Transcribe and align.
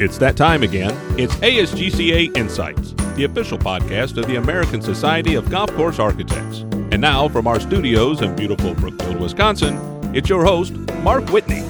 It's 0.00 0.16
that 0.18 0.36
time 0.36 0.62
again. 0.62 0.96
It's 1.18 1.34
ASGCA 1.38 2.36
Insights, 2.36 2.92
the 3.16 3.24
official 3.24 3.58
podcast 3.58 4.16
of 4.16 4.28
the 4.28 4.36
American 4.36 4.80
Society 4.80 5.34
of 5.34 5.50
Golf 5.50 5.74
Course 5.74 5.98
Architects. 5.98 6.60
And 6.92 7.00
now, 7.00 7.28
from 7.28 7.48
our 7.48 7.58
studios 7.58 8.22
in 8.22 8.36
beautiful 8.36 8.74
Brookfield, 8.74 9.20
Wisconsin, 9.20 9.76
it's 10.14 10.28
your 10.28 10.44
host, 10.44 10.72
Mark 11.02 11.28
Whitney. 11.30 11.62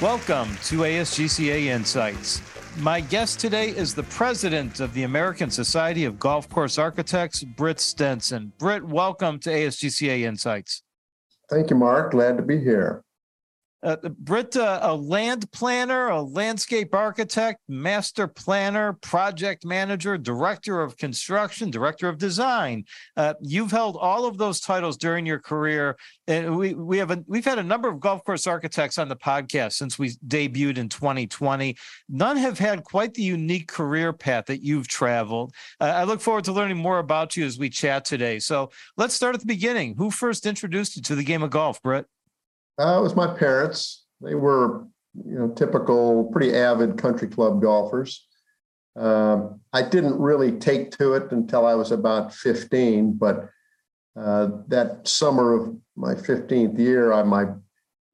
Welcome 0.00 0.54
to 0.66 0.82
ASGCA 0.84 1.64
Insights. 1.64 2.40
My 2.76 3.00
guest 3.00 3.40
today 3.40 3.70
is 3.70 3.92
the 3.92 4.04
president 4.04 4.78
of 4.78 4.94
the 4.94 5.02
American 5.02 5.50
Society 5.50 6.04
of 6.04 6.20
Golf 6.20 6.48
Course 6.48 6.78
Architects, 6.78 7.42
Britt 7.42 7.80
Stenson. 7.80 8.52
Britt, 8.56 8.84
welcome 8.84 9.40
to 9.40 9.50
ASGCA 9.50 10.20
Insights. 10.20 10.84
Thank 11.50 11.70
you, 11.70 11.76
Mark. 11.76 12.12
Glad 12.12 12.36
to 12.36 12.44
be 12.44 12.60
here. 12.60 13.02
Uh, 13.82 13.96
Britt, 14.18 14.56
uh, 14.56 14.80
a 14.82 14.94
land 14.94 15.50
planner, 15.52 16.08
a 16.08 16.20
landscape 16.20 16.94
architect, 16.94 17.60
master 17.68 18.26
planner, 18.26 18.94
project 18.94 19.64
manager, 19.64 20.18
director 20.18 20.80
of 20.82 20.96
construction, 20.96 21.70
director 21.70 22.08
of 22.08 22.18
design. 22.18 22.84
Uh, 23.16 23.34
you've 23.40 23.70
held 23.70 23.96
all 23.96 24.26
of 24.26 24.36
those 24.36 24.60
titles 24.60 24.96
during 24.96 25.24
your 25.24 25.38
career, 25.38 25.96
and 26.26 26.56
we 26.56 26.74
we 26.74 26.98
have 26.98 27.12
a, 27.12 27.22
we've 27.28 27.44
had 27.44 27.58
a 27.58 27.62
number 27.62 27.88
of 27.88 28.00
golf 28.00 28.24
course 28.24 28.46
architects 28.48 28.98
on 28.98 29.08
the 29.08 29.16
podcast 29.16 29.74
since 29.74 29.98
we 29.98 30.10
debuted 30.26 30.78
in 30.78 30.88
2020. 30.88 31.76
None 32.08 32.36
have 32.36 32.58
had 32.58 32.82
quite 32.82 33.14
the 33.14 33.22
unique 33.22 33.68
career 33.68 34.12
path 34.12 34.46
that 34.46 34.62
you've 34.62 34.88
traveled. 34.88 35.54
Uh, 35.80 35.84
I 35.84 36.02
look 36.02 36.20
forward 36.20 36.44
to 36.44 36.52
learning 36.52 36.78
more 36.78 36.98
about 36.98 37.36
you 37.36 37.46
as 37.46 37.58
we 37.58 37.70
chat 37.70 38.04
today. 38.04 38.40
So 38.40 38.70
let's 38.96 39.14
start 39.14 39.34
at 39.36 39.40
the 39.40 39.46
beginning. 39.46 39.94
Who 39.96 40.10
first 40.10 40.46
introduced 40.46 40.96
you 40.96 41.02
to 41.02 41.14
the 41.14 41.24
game 41.24 41.44
of 41.44 41.50
golf, 41.50 41.80
Britt? 41.80 42.06
Uh, 42.78 42.98
it 42.98 43.02
was 43.02 43.16
my 43.16 43.26
parents. 43.26 44.04
They 44.20 44.34
were, 44.34 44.84
you 45.24 45.38
know, 45.38 45.48
typical, 45.48 46.24
pretty 46.32 46.54
avid 46.54 46.96
country 46.96 47.28
club 47.28 47.60
golfers. 47.60 48.26
Um, 48.96 49.60
I 49.72 49.82
didn't 49.82 50.18
really 50.18 50.52
take 50.52 50.90
to 50.98 51.14
it 51.14 51.30
until 51.32 51.66
I 51.66 51.74
was 51.74 51.92
about 51.92 52.34
15, 52.34 53.14
but 53.14 53.48
uh, 54.16 54.48
that 54.68 55.06
summer 55.06 55.54
of 55.54 55.76
my 55.96 56.14
15th 56.14 56.78
year, 56.78 57.12
I, 57.12 57.22
my 57.22 57.46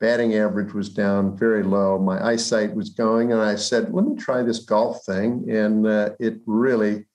batting 0.00 0.34
average 0.34 0.74
was 0.74 0.90
down 0.90 1.36
very 1.36 1.62
low. 1.62 1.98
My 1.98 2.22
eyesight 2.22 2.74
was 2.74 2.90
going, 2.90 3.32
and 3.32 3.40
I 3.40 3.54
said, 3.54 3.92
"Let 3.94 4.04
me 4.04 4.16
try 4.16 4.42
this 4.42 4.58
golf 4.58 5.04
thing," 5.06 5.46
and 5.48 5.86
uh, 5.86 6.10
it 6.20 6.40
really 6.44 7.06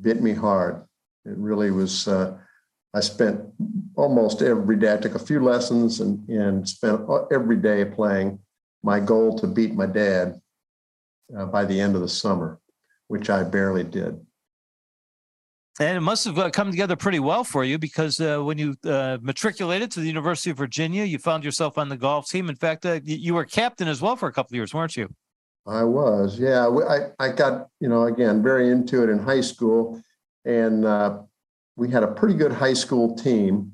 bit 0.00 0.20
me 0.20 0.32
hard. 0.32 0.84
It 1.24 1.36
really 1.36 1.70
was. 1.70 2.08
Uh, 2.08 2.38
I 2.94 3.00
spent 3.00 3.40
almost 3.96 4.40
every 4.40 4.76
day. 4.76 4.94
I 4.94 4.96
took 4.96 5.16
a 5.16 5.18
few 5.18 5.40
lessons 5.40 6.00
and, 6.00 6.26
and 6.28 6.66
spent 6.68 7.00
every 7.32 7.56
day 7.56 7.84
playing. 7.84 8.38
My 8.84 9.00
goal 9.00 9.36
to 9.38 9.48
beat 9.48 9.74
my 9.74 9.86
dad 9.86 10.40
uh, 11.36 11.46
by 11.46 11.64
the 11.64 11.80
end 11.80 11.96
of 11.96 12.02
the 12.02 12.08
summer, 12.08 12.60
which 13.08 13.30
I 13.30 13.42
barely 13.42 13.82
did. 13.82 14.24
And 15.80 15.96
it 15.96 16.02
must 16.02 16.24
have 16.26 16.38
uh, 16.38 16.50
come 16.50 16.70
together 16.70 16.94
pretty 16.94 17.18
well 17.18 17.42
for 17.42 17.64
you 17.64 17.78
because 17.78 18.20
uh, 18.20 18.38
when 18.38 18.58
you 18.58 18.76
uh, 18.84 19.18
matriculated 19.20 19.90
to 19.92 20.00
the 20.00 20.06
University 20.06 20.50
of 20.50 20.56
Virginia, 20.56 21.02
you 21.02 21.18
found 21.18 21.42
yourself 21.42 21.78
on 21.78 21.88
the 21.88 21.96
golf 21.96 22.28
team. 22.28 22.48
In 22.48 22.54
fact, 22.54 22.86
uh, 22.86 23.00
you 23.02 23.34
were 23.34 23.44
captain 23.44 23.88
as 23.88 24.00
well 24.00 24.14
for 24.14 24.28
a 24.28 24.32
couple 24.32 24.54
of 24.54 24.56
years, 24.56 24.72
weren't 24.72 24.96
you? 24.96 25.08
I 25.66 25.82
was, 25.82 26.38
yeah. 26.38 26.68
I, 26.68 27.10
I 27.18 27.32
got, 27.32 27.68
you 27.80 27.88
know, 27.88 28.04
again, 28.04 28.40
very 28.40 28.70
into 28.70 29.02
it 29.02 29.08
in 29.08 29.18
high 29.18 29.40
school. 29.40 30.00
And 30.44 30.84
uh, 30.84 31.22
we 31.76 31.90
had 31.90 32.02
a 32.02 32.08
pretty 32.08 32.34
good 32.34 32.52
high 32.52 32.74
school 32.74 33.14
team. 33.16 33.72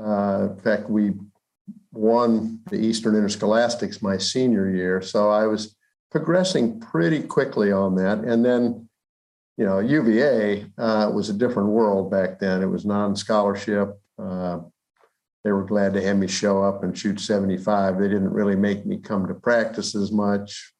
Uh, 0.00 0.48
in 0.50 0.56
fact, 0.60 0.88
we 0.88 1.12
won 1.92 2.60
the 2.70 2.76
Eastern 2.76 3.14
Interscholastics 3.14 4.02
my 4.02 4.16
senior 4.16 4.70
year, 4.70 5.02
so 5.02 5.30
I 5.30 5.46
was 5.46 5.76
progressing 6.10 6.80
pretty 6.80 7.22
quickly 7.22 7.72
on 7.72 7.96
that. 7.96 8.18
And 8.18 8.44
then, 8.44 8.88
you 9.56 9.64
know, 9.64 9.80
UVA 9.80 10.66
uh, 10.78 11.10
was 11.12 11.28
a 11.28 11.34
different 11.34 11.70
world 11.70 12.10
back 12.10 12.38
then. 12.38 12.62
It 12.62 12.66
was 12.66 12.84
non-scholarship. 12.86 13.98
Uh, 14.18 14.60
they 15.44 15.52
were 15.52 15.64
glad 15.64 15.94
to 15.94 16.02
have 16.02 16.16
me 16.16 16.26
show 16.26 16.62
up 16.62 16.82
and 16.82 16.96
shoot 16.96 17.20
75. 17.20 17.98
They 17.98 18.08
didn't 18.08 18.30
really 18.30 18.56
make 18.56 18.86
me 18.86 18.98
come 18.98 19.26
to 19.26 19.34
practice 19.34 19.94
as 19.94 20.12
much, 20.12 20.72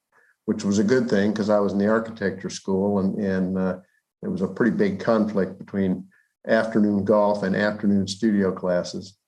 which 0.44 0.64
was 0.64 0.78
a 0.78 0.84
good 0.84 1.08
thing 1.08 1.32
because 1.32 1.50
I 1.50 1.58
was 1.58 1.72
in 1.72 1.78
the 1.78 1.88
architecture 1.88 2.50
school 2.50 2.98
and 2.98 3.18
and 3.18 3.58
uh, 3.58 3.78
it 4.22 4.28
was 4.28 4.42
a 4.42 4.48
pretty 4.48 4.76
big 4.76 4.98
conflict 5.00 5.58
between 5.58 6.07
afternoon 6.46 7.04
golf 7.04 7.42
and 7.42 7.56
afternoon 7.56 8.06
studio 8.06 8.52
classes. 8.52 9.18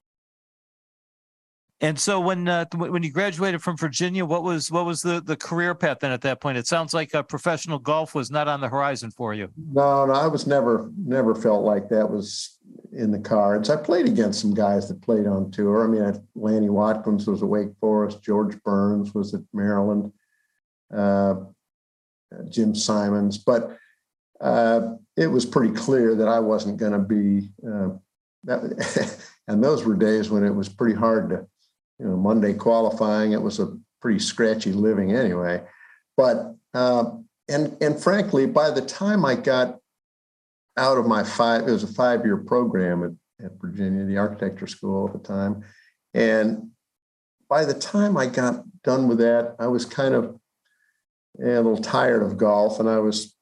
And 1.82 1.98
so 1.98 2.20
when 2.20 2.46
uh, 2.46 2.66
when 2.74 3.02
you 3.02 3.10
graduated 3.10 3.62
from 3.62 3.78
Virginia, 3.78 4.26
what 4.26 4.42
was 4.42 4.70
what 4.70 4.84
was 4.84 5.00
the 5.00 5.22
the 5.22 5.36
career 5.36 5.74
path 5.74 6.00
then 6.00 6.12
at 6.12 6.20
that 6.22 6.40
point? 6.40 6.58
It 6.58 6.66
sounds 6.66 6.92
like 6.92 7.14
a 7.14 7.22
professional 7.22 7.78
golf 7.78 8.14
was 8.14 8.30
not 8.30 8.48
on 8.48 8.60
the 8.60 8.68
horizon 8.68 9.10
for 9.10 9.32
you. 9.32 9.48
No, 9.56 10.04
no, 10.04 10.12
I 10.12 10.26
was 10.26 10.46
never 10.46 10.90
never 10.98 11.34
felt 11.34 11.64
like 11.64 11.88
that 11.88 12.10
was 12.10 12.58
in 12.92 13.10
the 13.10 13.18
cards. 13.18 13.70
I 13.70 13.76
played 13.76 14.06
against 14.06 14.40
some 14.40 14.52
guys 14.52 14.88
that 14.88 15.00
played 15.00 15.26
on 15.26 15.50
tour. 15.50 15.84
I 15.84 15.86
mean, 15.86 16.28
Lanny 16.34 16.68
Wadkins 16.68 17.26
was 17.26 17.42
at 17.42 17.48
Wake 17.48 17.70
Forest, 17.80 18.22
George 18.22 18.62
Burns 18.62 19.14
was 19.14 19.32
at 19.32 19.40
Maryland, 19.54 20.12
uh, 20.94 21.36
Jim 22.50 22.74
Simons, 22.74 23.38
but 23.38 23.76
uh, 24.40 24.94
it 25.16 25.26
was 25.26 25.44
pretty 25.44 25.74
clear 25.74 26.14
that 26.14 26.28
I 26.28 26.38
wasn't 26.38 26.78
going 26.78 26.92
to 26.92 26.98
be 26.98 27.50
uh, 27.66 27.90
that. 28.44 29.28
and 29.48 29.62
those 29.62 29.84
were 29.84 29.94
days 29.94 30.30
when 30.30 30.44
it 30.44 30.54
was 30.54 30.68
pretty 30.68 30.94
hard 30.94 31.30
to, 31.30 31.46
you 31.98 32.06
know, 32.06 32.16
Monday 32.16 32.54
qualifying. 32.54 33.32
It 33.32 33.42
was 33.42 33.58
a 33.58 33.76
pretty 34.00 34.18
scratchy 34.18 34.72
living 34.72 35.12
anyway. 35.12 35.62
But 36.16 36.54
uh, 36.74 37.12
and 37.48 37.76
and 37.82 38.00
frankly, 38.00 38.46
by 38.46 38.70
the 38.70 38.82
time 38.82 39.24
I 39.24 39.34
got 39.34 39.78
out 40.76 40.98
of 40.98 41.06
my 41.06 41.24
five, 41.24 41.68
it 41.68 41.72
was 41.72 41.82
a 41.82 41.92
five 41.92 42.24
year 42.24 42.36
program 42.36 43.02
at, 43.04 43.44
at 43.44 43.60
Virginia, 43.60 44.04
the 44.04 44.18
architecture 44.18 44.66
school 44.66 45.06
at 45.08 45.12
the 45.12 45.18
time, 45.18 45.64
and 46.14 46.70
by 47.48 47.64
the 47.64 47.74
time 47.74 48.16
I 48.16 48.26
got 48.26 48.64
done 48.84 49.08
with 49.08 49.18
that, 49.18 49.56
I 49.58 49.66
was 49.66 49.84
kind 49.84 50.14
of 50.14 50.38
a 51.40 51.44
little 51.44 51.76
tired 51.76 52.22
of 52.22 52.36
golf, 52.36 52.78
and 52.80 52.88
I 52.88 52.98
was 52.98 53.34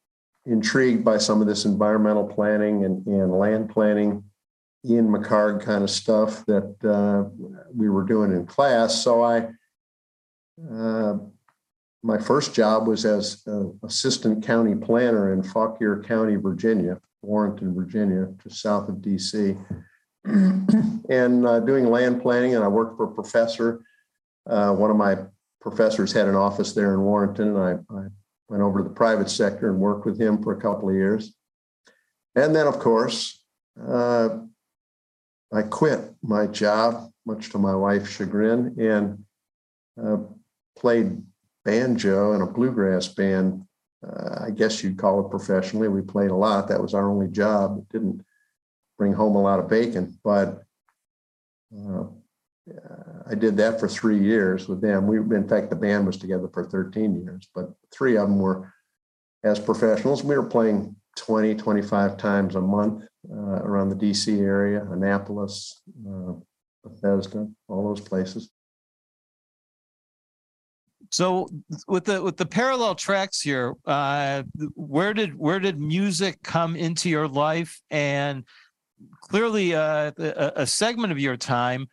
intrigued 0.49 1.05
by 1.05 1.19
some 1.19 1.41
of 1.41 1.47
this 1.47 1.65
environmental 1.65 2.27
planning 2.27 2.85
and, 2.85 3.07
and 3.07 3.33
land 3.33 3.71
planning, 3.71 4.25
Ian 4.85 5.09
McHarg 5.09 5.63
kind 5.63 5.85
of 5.85 5.91
stuff 5.91 6.45
that 6.47 6.75
uh, 6.85 7.29
we 7.75 7.89
were 7.89 8.05
doing 8.05 8.33
in 8.33 8.47
class. 8.47 9.03
So 9.03 9.23
I, 9.23 9.49
uh, 10.73 11.19
my 12.03 12.19
first 12.19 12.55
job 12.55 12.87
was 12.87 13.05
as 13.05 13.47
assistant 13.83 14.45
county 14.45 14.75
planner 14.75 15.33
in 15.33 15.43
Fauquier 15.43 16.03
County, 16.03 16.37
Virginia, 16.37 17.01
Warrenton, 17.23 17.75
Virginia, 17.75 18.29
just 18.43 18.63
south 18.63 18.89
of 18.89 18.97
DC, 18.97 19.59
and 20.25 21.47
uh, 21.47 21.61
doing 21.61 21.91
land 21.91 22.23
planning. 22.23 22.55
And 22.55 22.65
I 22.65 22.69
worked 22.69 22.97
for 22.97 23.05
a 23.05 23.13
professor. 23.13 23.83
Uh, 24.49 24.73
one 24.73 24.91
of 24.91 24.97
my 24.97 25.19
professors 25.61 26.13
had 26.13 26.29
an 26.29 26.37
office 26.37 26.73
there 26.73 26.95
in 26.95 27.01
Warrenton, 27.01 27.57
and 27.57 27.59
I, 27.59 27.95
I 27.95 28.07
went 28.49 28.63
over 28.63 28.79
to 28.79 28.85
the 28.85 28.95
private 28.95 29.31
sector 29.31 29.71
and 29.71 29.79
worked 29.79 30.07
with 30.07 30.21
him 30.21 30.43
for 30.43 30.53
a 30.53 30.61
couple 30.61 30.89
of 30.89 30.95
years. 30.95 31.35
And 32.35 32.55
then, 32.55 32.67
of 32.67 32.79
course, 32.79 33.45
uh, 33.87 34.39
I 35.53 35.63
quit 35.63 36.01
my 36.23 36.47
job, 36.47 37.11
much 37.27 37.51
to 37.51 37.59
my 37.59 37.75
wife's 37.75 38.11
chagrin, 38.11 38.77
and 38.79 39.25
uh, 40.03 40.19
played 40.79 41.23
banjo 41.65 42.33
in 42.33 42.43
a 42.43 42.47
bluegrass 42.47 43.09
band. 43.09 43.65
Uh, 44.07 44.45
I 44.47 44.51
guess 44.51 44.83
you'd 44.83 44.99
call 44.99 45.25
it 45.25 45.31
professionally. 45.31 45.89
We 45.89 46.03
played 46.03 46.31
a 46.31 46.37
lot. 46.37 46.69
That 46.69 46.81
was 46.81 46.95
our 46.95 47.11
only 47.11 47.29
job. 47.29 47.79
It 47.79 47.89
didn't 47.93 48.25
bring 48.97 49.13
home 49.13 49.37
a 49.37 49.43
lot 49.43 49.59
of 49.59 49.69
bacon, 49.69 50.19
but 50.23 50.63
uh, 51.77 52.05
I 53.31 53.35
did 53.35 53.57
that 53.59 53.79
for 53.79 53.89
three 53.89 54.19
years 54.19 54.69
with 54.69 54.81
them. 54.81 55.07
We, 55.07 55.19
in 55.19 55.49
fact, 55.49 55.71
the 55.71 55.77
band 55.77 56.07
was 56.07 56.17
together 56.17 56.49
for 56.53 56.65
13 56.65 57.23
years, 57.23 57.49
but 57.55 57.73
three 57.93 58.17
of 58.17 58.29
them 58.29 58.39
were 58.39 58.73
as 59.45 59.59
professionals. 59.59 60.25
We 60.25 60.37
were 60.37 60.47
playing 60.47 60.97
20, 61.17 61.55
25 61.55 62.17
times 62.17 62.55
a 62.55 62.61
month 62.61 63.05
uh, 63.31 63.35
around 63.35 63.91
the 63.91 63.97
DC 63.97 64.41
area, 64.41 64.87
Annapolis, 64.91 65.83
uh, 66.09 66.33
Bethesda, 66.85 67.49
all 67.69 67.85
those 67.95 68.01
places. 68.01 68.51
So 71.11 71.49
with 71.87 72.05
the 72.05 72.23
with 72.23 72.37
the 72.37 72.45
parallel 72.45 72.95
tracks 72.95 73.41
here, 73.41 73.75
uh, 73.87 74.43
where 74.75 75.15
did 75.15 75.39
where 75.39 75.59
did 75.59 75.81
music 75.81 76.43
come 76.43 76.77
into 76.77 77.09
your 77.09 77.27
life? 77.27 77.81
And 77.91 78.45
clearly, 79.23 79.75
uh, 79.75 80.13
a, 80.19 80.53
a 80.57 80.67
segment 80.67 81.11
of 81.11 81.19
your 81.19 81.39
time 81.39 81.89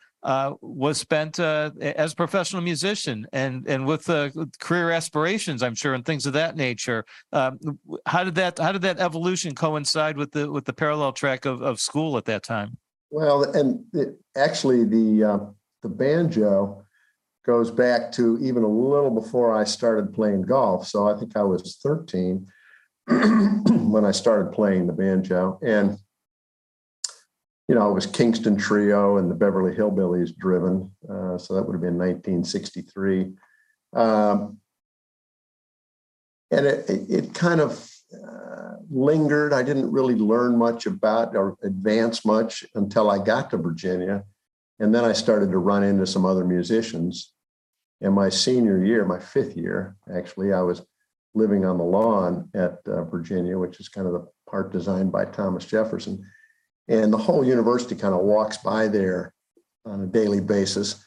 was 0.62 0.98
spent 0.98 1.39
uh, 1.39 1.72
as 1.80 2.13
a 2.13 2.16
professional 2.16 2.62
musician 2.62 3.27
and 3.31 3.68
and 3.68 3.86
with 3.86 4.10
uh, 4.10 4.30
career 4.60 4.92
aspirations, 4.92 5.62
I'm 5.62 5.75
sure, 5.75 5.94
and 5.94 6.04
things 6.04 6.25
of 6.25 6.33
that 6.33 6.56
nature. 6.56 7.06
Um, 7.31 7.60
how 8.06 8.24
did 8.24 8.36
that 8.36 8.57
how 8.57 8.72
did 8.72 8.81
that 8.81 9.00
evolution 9.00 9.54
coincide 9.54 10.18
with 10.18 10.31
the 10.31 10.51
with 10.51 10.66
the 10.66 10.74
parallel 10.74 11.13
track 11.13 11.45
of, 11.45 11.62
of 11.62 11.80
school 11.80 12.18
at 12.18 12.25
that 12.25 12.44
time? 12.44 12.77
Well, 13.12 13.44
and 13.44 13.86
it, 13.94 14.19
actually, 14.36 14.83
the 14.83 15.24
uh, 15.24 15.39
the 15.83 15.89
banjo 15.89 16.83
goes 17.45 17.69
back 17.69 18.12
to 18.13 18.39
even 18.42 18.63
a 18.63 18.68
little 18.68 19.12
before 19.12 19.56
I 19.56 19.63
started 19.63 20.13
playing 20.13 20.42
golf. 20.44 20.88
So 20.88 21.07
I 21.07 21.18
think 21.18 21.38
I 21.38 21.44
was 21.44 21.77
13 21.83 22.48
when 23.07 24.04
I 24.04 24.12
started 24.12 24.51
playing 24.51 24.88
the 24.88 24.94
banjo. 24.94 25.60
And, 25.62 26.00
you 27.68 27.74
know, 27.74 27.90
it 27.90 27.94
was 27.94 28.06
Kingston 28.06 28.58
Trio 28.58 29.18
and 29.18 29.30
the 29.30 29.36
Beverly 29.36 29.76
Hillbillies 29.76 30.36
driven. 30.36 30.92
Uh, 31.10 31.38
so 31.38 31.56
that 31.56 31.64
would 31.64 31.74
have 31.74 31.82
been 31.82 31.98
1963. 31.98 33.34
Um, 33.94 34.60
and 36.52 36.66
it, 36.68 36.86
it, 36.90 37.34
kind 37.34 37.60
of 37.60 37.90
uh, 38.14 38.74
lingered. 38.90 39.52
I 39.52 39.64
didn't 39.64 39.92
really 39.92 40.16
learn 40.16 40.58
much 40.58 40.86
about 40.86 41.36
or 41.36 41.58
advance 41.64 42.24
much 42.24 42.64
until 42.76 43.10
I 43.10 43.18
got 43.18 43.50
to 43.50 43.58
Virginia. 43.58 44.24
And 44.80 44.94
then 44.94 45.04
I 45.04 45.14
started 45.14 45.52
to 45.52 45.58
run 45.58 45.84
into 45.84 46.06
some 46.06 46.26
other 46.26 46.46
musicians. 46.46 47.34
And 48.02 48.14
my 48.14 48.30
senior 48.30 48.84
year, 48.84 49.06
my 49.06 49.20
fifth 49.20 49.58
year, 49.58 49.96
actually, 50.14 50.54
I 50.54 50.62
was 50.62 50.84
living 51.34 51.66
on 51.66 51.78
the 51.78 51.84
lawn 51.84 52.50
at 52.54 52.80
uh, 52.86 53.04
Virginia, 53.06 53.58
which 53.58 53.80
is 53.80 53.90
kind 53.90 54.06
of 54.06 54.14
the 54.14 54.28
part 54.50 54.72
designed 54.72 55.12
by 55.12 55.26
Thomas 55.26 55.66
Jefferson. 55.66 56.24
And 56.88 57.12
the 57.12 57.18
whole 57.18 57.44
university 57.44 57.96
kind 57.96 58.14
of 58.14 58.22
walks 58.22 58.58
by 58.58 58.88
there 58.88 59.34
on 59.86 60.02
a 60.02 60.08
daily 60.08 60.42
basis. 60.42 61.04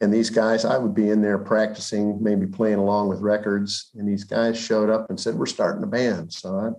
And 0.00 0.12
these 0.12 0.28
guys, 0.28 0.64
I 0.64 0.76
would 0.76 0.94
be 0.94 1.08
in 1.08 1.22
there 1.22 1.38
practicing, 1.38 2.22
maybe 2.22 2.46
playing 2.46 2.78
along 2.78 3.08
with 3.08 3.20
records. 3.20 3.90
And 3.94 4.06
these 4.06 4.24
guys 4.24 4.58
showed 4.58 4.90
up 4.90 5.08
and 5.08 5.18
said, 5.18 5.34
We're 5.34 5.46
starting 5.46 5.82
a 5.82 5.86
band. 5.86 6.32
So 6.32 6.58
I 6.58 6.70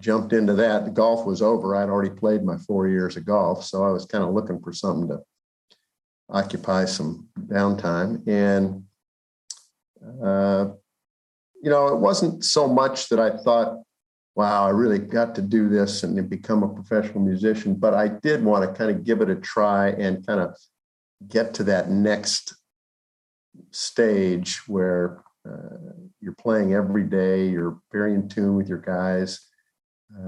jumped 0.00 0.32
into 0.32 0.54
that. 0.54 0.84
The 0.84 0.90
golf 0.90 1.24
was 1.24 1.40
over. 1.40 1.76
I'd 1.76 1.88
already 1.88 2.10
played 2.10 2.42
my 2.42 2.56
four 2.56 2.88
years 2.88 3.16
of 3.16 3.24
golf. 3.24 3.64
So 3.64 3.84
I 3.84 3.90
was 3.90 4.06
kind 4.06 4.24
of 4.24 4.34
looking 4.34 4.60
for 4.60 4.72
something 4.72 5.08
to 5.08 5.20
occupy 6.28 6.86
some 6.86 7.28
downtime. 7.38 8.26
And, 8.26 8.84
uh, 10.24 10.72
you 11.62 11.70
know, 11.70 11.88
it 11.88 12.00
wasn't 12.00 12.44
so 12.44 12.66
much 12.66 13.08
that 13.10 13.20
I 13.20 13.36
thought, 13.36 13.82
wow, 14.34 14.66
I 14.66 14.70
really 14.70 14.98
got 14.98 15.34
to 15.34 15.42
do 15.42 15.68
this 15.68 16.02
and 16.02 16.28
become 16.28 16.62
a 16.62 16.68
professional 16.68 17.20
musician, 17.20 17.74
but 17.74 17.94
I 17.94 18.08
did 18.08 18.42
want 18.42 18.64
to 18.64 18.76
kind 18.76 18.90
of 18.90 19.04
give 19.04 19.20
it 19.20 19.28
a 19.28 19.36
try 19.36 19.88
and 19.90 20.26
kind 20.26 20.40
of 20.40 20.56
get 21.28 21.54
to 21.54 21.64
that 21.64 21.90
next 21.90 22.54
stage 23.70 24.60
where 24.66 25.22
uh, 25.48 25.92
you're 26.20 26.34
playing 26.34 26.72
every 26.72 27.04
day, 27.04 27.46
you're 27.46 27.78
very 27.92 28.14
in 28.14 28.28
tune 28.28 28.56
with 28.56 28.68
your 28.68 28.78
guys, 28.78 29.48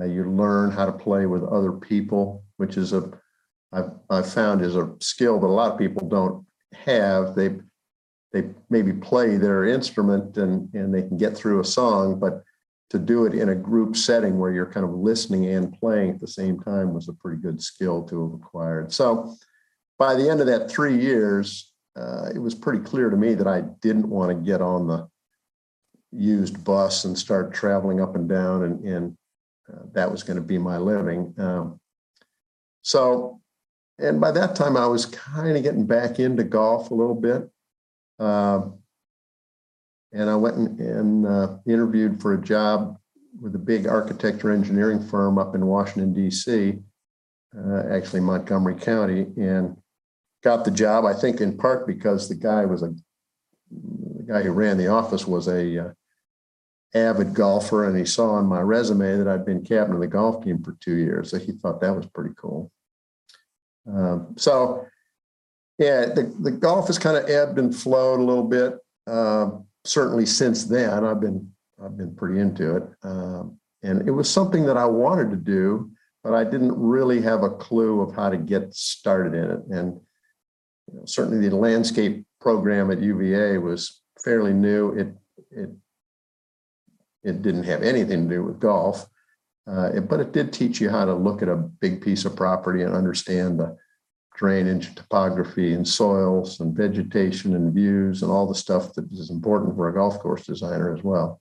uh, 0.00 0.04
you 0.04 0.24
learn 0.24 0.70
how 0.70 0.84
to 0.84 0.92
play 0.92 1.26
with 1.26 1.42
other 1.44 1.72
people, 1.72 2.44
which 2.56 2.76
is 2.76 2.92
a 2.92 3.10
I've, 3.72 3.90
I've 4.08 4.32
found 4.32 4.62
is 4.62 4.76
a 4.76 4.94
skill 5.00 5.40
that 5.40 5.46
a 5.46 5.48
lot 5.48 5.72
of 5.72 5.78
people 5.78 6.08
don't 6.08 6.46
have. 6.74 7.34
They 7.34 7.56
they 8.32 8.50
maybe 8.70 8.92
play 8.92 9.36
their 9.36 9.64
instrument 9.64 10.36
and 10.36 10.72
and 10.74 10.94
they 10.94 11.02
can 11.02 11.16
get 11.16 11.36
through 11.36 11.60
a 11.60 11.64
song, 11.64 12.18
but 12.18 12.42
to 12.90 12.98
do 12.98 13.26
it 13.26 13.34
in 13.34 13.48
a 13.48 13.54
group 13.54 13.96
setting 13.96 14.38
where 14.38 14.52
you're 14.52 14.70
kind 14.70 14.84
of 14.84 14.92
listening 14.92 15.46
and 15.46 15.78
playing 15.78 16.10
at 16.10 16.20
the 16.20 16.28
same 16.28 16.60
time 16.60 16.94
was 16.94 17.08
a 17.08 17.12
pretty 17.14 17.40
good 17.40 17.60
skill 17.62 18.02
to 18.04 18.24
have 18.24 18.40
acquired. 18.40 18.92
So 18.92 19.34
by 19.98 20.14
the 20.14 20.28
end 20.28 20.40
of 20.40 20.46
that 20.46 20.70
three 20.70 21.00
years, 21.00 21.72
uh, 21.96 22.30
it 22.34 22.38
was 22.38 22.54
pretty 22.54 22.84
clear 22.84 23.10
to 23.10 23.16
me 23.16 23.34
that 23.34 23.46
I 23.46 23.62
didn't 23.80 24.08
want 24.08 24.30
to 24.30 24.44
get 24.44 24.60
on 24.60 24.86
the 24.86 25.08
used 26.12 26.64
bus 26.64 27.04
and 27.04 27.18
start 27.18 27.54
traveling 27.54 28.00
up 28.00 28.14
and 28.14 28.28
down, 28.28 28.64
and, 28.64 28.84
and 28.84 29.16
uh, 29.72 29.82
that 29.92 30.10
was 30.10 30.22
going 30.22 30.36
to 30.36 30.42
be 30.42 30.58
my 30.58 30.76
living. 30.76 31.34
Um, 31.38 31.80
so 32.82 33.40
and 33.98 34.20
by 34.20 34.32
that 34.32 34.56
time, 34.56 34.76
I 34.76 34.86
was 34.86 35.06
kind 35.06 35.56
of 35.56 35.62
getting 35.62 35.86
back 35.86 36.18
into 36.18 36.42
golf 36.42 36.90
a 36.90 36.94
little 36.94 37.14
bit. 37.14 37.48
Uh, 38.18 38.62
and 40.14 40.30
I 40.30 40.36
went 40.36 40.56
and, 40.56 40.80
and 40.80 41.26
uh, 41.26 41.56
interviewed 41.66 42.20
for 42.22 42.34
a 42.34 42.40
job 42.40 42.96
with 43.40 43.54
a 43.56 43.58
big 43.58 43.86
architecture 43.86 44.52
engineering 44.52 45.04
firm 45.04 45.38
up 45.38 45.54
in 45.54 45.66
Washington, 45.66 46.14
D.C., 46.14 46.78
uh, 47.56 47.82
actually 47.90 48.20
Montgomery 48.20 48.76
County, 48.76 49.26
and 49.36 49.76
got 50.42 50.64
the 50.64 50.70
job. 50.70 51.04
I 51.04 51.14
think 51.14 51.40
in 51.40 51.56
part 51.56 51.86
because 51.86 52.28
the 52.28 52.34
guy 52.34 52.64
was 52.64 52.82
a 52.82 52.94
the 53.70 54.22
guy 54.32 54.42
who 54.42 54.52
ran 54.52 54.78
the 54.78 54.86
office 54.86 55.26
was 55.26 55.48
a 55.48 55.86
uh, 55.86 55.92
avid 56.94 57.34
golfer, 57.34 57.88
and 57.88 57.98
he 57.98 58.04
saw 58.04 58.30
on 58.30 58.46
my 58.46 58.60
resume 58.60 59.16
that 59.18 59.26
I'd 59.26 59.44
been 59.44 59.64
captain 59.64 59.94
of 59.94 60.00
the 60.00 60.06
golf 60.06 60.44
team 60.44 60.62
for 60.62 60.76
two 60.80 60.96
years, 60.96 61.30
so 61.30 61.38
he 61.38 61.52
thought 61.52 61.80
that 61.80 61.94
was 61.94 62.06
pretty 62.06 62.34
cool. 62.36 62.70
Um, 63.86 64.34
so, 64.36 64.86
yeah, 65.78 66.06
the, 66.06 66.32
the 66.40 66.52
golf 66.52 66.86
has 66.86 66.98
kind 66.98 67.16
of 67.16 67.28
ebbed 67.28 67.58
and 67.58 67.74
flowed 67.74 68.20
a 68.20 68.22
little 68.22 68.44
bit. 68.44 68.78
Um, 69.06 69.66
certainly 69.84 70.26
since 70.26 70.64
then, 70.64 71.04
I've 71.04 71.20
been 71.20 71.50
I've 71.82 71.96
been 71.96 72.14
pretty 72.14 72.40
into 72.40 72.76
it, 72.76 72.84
um, 73.02 73.58
and 73.82 74.06
it 74.06 74.12
was 74.12 74.30
something 74.30 74.64
that 74.66 74.76
I 74.76 74.86
wanted 74.86 75.30
to 75.30 75.36
do, 75.36 75.90
but 76.22 76.34
I 76.34 76.44
didn't 76.44 76.78
really 76.78 77.20
have 77.22 77.42
a 77.42 77.50
clue 77.50 78.00
of 78.00 78.14
how 78.14 78.30
to 78.30 78.36
get 78.36 78.74
started 78.74 79.34
in 79.34 79.50
it. 79.50 79.60
And 79.70 80.00
you 80.90 80.98
know, 80.98 81.04
certainly, 81.04 81.48
the 81.48 81.56
landscape 81.56 82.24
program 82.40 82.90
at 82.90 83.02
UVA 83.02 83.58
was 83.58 84.02
fairly 84.22 84.52
new. 84.52 84.92
It 84.92 85.08
it 85.50 85.70
it 87.22 87.42
didn't 87.42 87.64
have 87.64 87.82
anything 87.82 88.28
to 88.28 88.34
do 88.34 88.44
with 88.44 88.60
golf, 88.60 89.06
uh, 89.66 90.00
but 90.00 90.20
it 90.20 90.32
did 90.32 90.52
teach 90.52 90.80
you 90.80 90.90
how 90.90 91.04
to 91.04 91.14
look 91.14 91.42
at 91.42 91.48
a 91.48 91.56
big 91.56 92.02
piece 92.02 92.24
of 92.24 92.36
property 92.36 92.82
and 92.82 92.94
understand 92.94 93.58
the 93.58 93.76
drainage, 94.34 94.94
topography, 94.94 95.74
and 95.74 95.86
soils, 95.86 96.60
and 96.60 96.76
vegetation, 96.76 97.54
and 97.54 97.72
views, 97.72 98.22
and 98.22 98.30
all 98.30 98.46
the 98.46 98.54
stuff 98.54 98.92
that 98.94 99.10
is 99.12 99.30
important 99.30 99.74
for 99.76 99.88
a 99.88 99.94
golf 99.94 100.18
course 100.18 100.46
designer 100.46 100.94
as 100.94 101.02
well. 101.02 101.40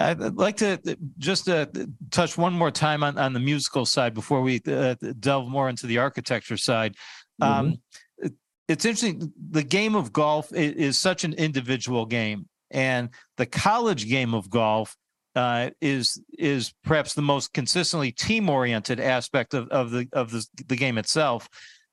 I'd 0.00 0.36
like 0.36 0.56
to 0.58 0.80
uh, 0.86 0.94
just 1.18 1.48
uh, 1.48 1.66
touch 2.10 2.38
one 2.38 2.52
more 2.52 2.70
time 2.70 3.02
on, 3.02 3.18
on 3.18 3.32
the 3.32 3.40
musical 3.40 3.84
side 3.84 4.14
before 4.14 4.42
we 4.42 4.60
uh, 4.66 4.94
delve 5.18 5.48
more 5.48 5.68
into 5.68 5.86
the 5.86 5.98
architecture 5.98 6.56
side. 6.56 6.94
Um, 7.40 7.78
mm-hmm. 8.22 8.28
It's 8.68 8.84
interesting. 8.84 9.32
The 9.50 9.62
game 9.62 9.96
of 9.96 10.12
golf 10.12 10.52
is, 10.52 10.74
is, 10.74 10.98
such 10.98 11.24
an 11.24 11.32
individual 11.32 12.04
game, 12.04 12.48
and 12.70 13.08
the 13.38 13.46
college 13.46 14.08
game 14.08 14.34
of 14.34 14.50
golf 14.50 14.94
uh, 15.34 15.70
is 15.80 16.20
is 16.38 16.74
perhaps 16.84 17.14
the 17.14 17.22
most 17.22 17.54
consistently 17.54 18.12
team 18.12 18.50
oriented 18.50 19.00
aspect 19.00 19.54
of, 19.54 19.68
of 19.68 19.90
the 19.90 20.06
of 20.12 20.30
the, 20.30 20.46
the 20.66 20.76
game 20.76 20.98
itself. 20.98 21.48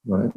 Right. 0.06 0.32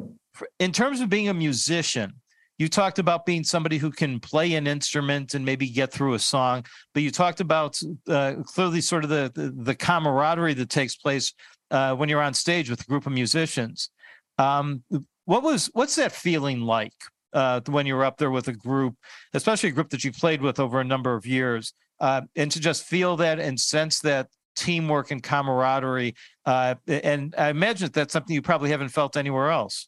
In 0.59 0.71
terms 0.71 1.01
of 1.01 1.09
being 1.09 1.29
a 1.29 1.33
musician, 1.33 2.13
you 2.57 2.67
talked 2.67 2.99
about 2.99 3.25
being 3.25 3.43
somebody 3.43 3.77
who 3.77 3.89
can 3.91 4.19
play 4.19 4.53
an 4.55 4.67
instrument 4.67 5.33
and 5.33 5.45
maybe 5.45 5.69
get 5.69 5.91
through 5.91 6.13
a 6.13 6.19
song, 6.19 6.65
but 6.93 7.03
you 7.03 7.11
talked 7.11 7.39
about 7.39 7.79
uh, 8.07 8.35
clearly 8.43 8.81
sort 8.81 9.03
of 9.03 9.09
the, 9.09 9.31
the, 9.33 9.51
the 9.51 9.75
camaraderie 9.75 10.53
that 10.55 10.69
takes 10.69 10.95
place 10.95 11.33
uh, 11.71 11.95
when 11.95 12.09
you're 12.09 12.21
on 12.21 12.33
stage 12.33 12.69
with 12.69 12.81
a 12.81 12.85
group 12.85 13.05
of 13.05 13.13
musicians. 13.13 13.89
Um, 14.37 14.83
what 15.25 15.43
was 15.43 15.69
what's 15.73 15.95
that 15.95 16.11
feeling 16.11 16.61
like 16.61 16.93
uh, 17.33 17.61
when 17.67 17.85
you're 17.85 18.03
up 18.03 18.17
there 18.17 18.31
with 18.31 18.47
a 18.47 18.53
group, 18.53 18.95
especially 19.33 19.69
a 19.69 19.73
group 19.73 19.89
that 19.89 20.03
you 20.03 20.11
played 20.11 20.41
with 20.41 20.59
over 20.59 20.79
a 20.81 20.85
number 20.85 21.13
of 21.13 21.25
years? 21.25 21.73
uh, 21.99 22.21
and 22.35 22.51
to 22.51 22.59
just 22.59 22.83
feel 22.83 23.17
that 23.17 23.39
and 23.39 23.59
sense 23.59 23.99
that 23.99 24.27
teamwork 24.59 25.11
and 25.11 25.23
camaraderie. 25.23 26.15
Uh, 26.45 26.75
and 26.87 27.33
I 27.37 27.49
imagine 27.49 27.89
that's 27.93 28.13
something 28.13 28.33
you 28.33 28.41
probably 28.41 28.69
haven't 28.69 28.89
felt 28.89 29.17
anywhere 29.17 29.49
else. 29.49 29.87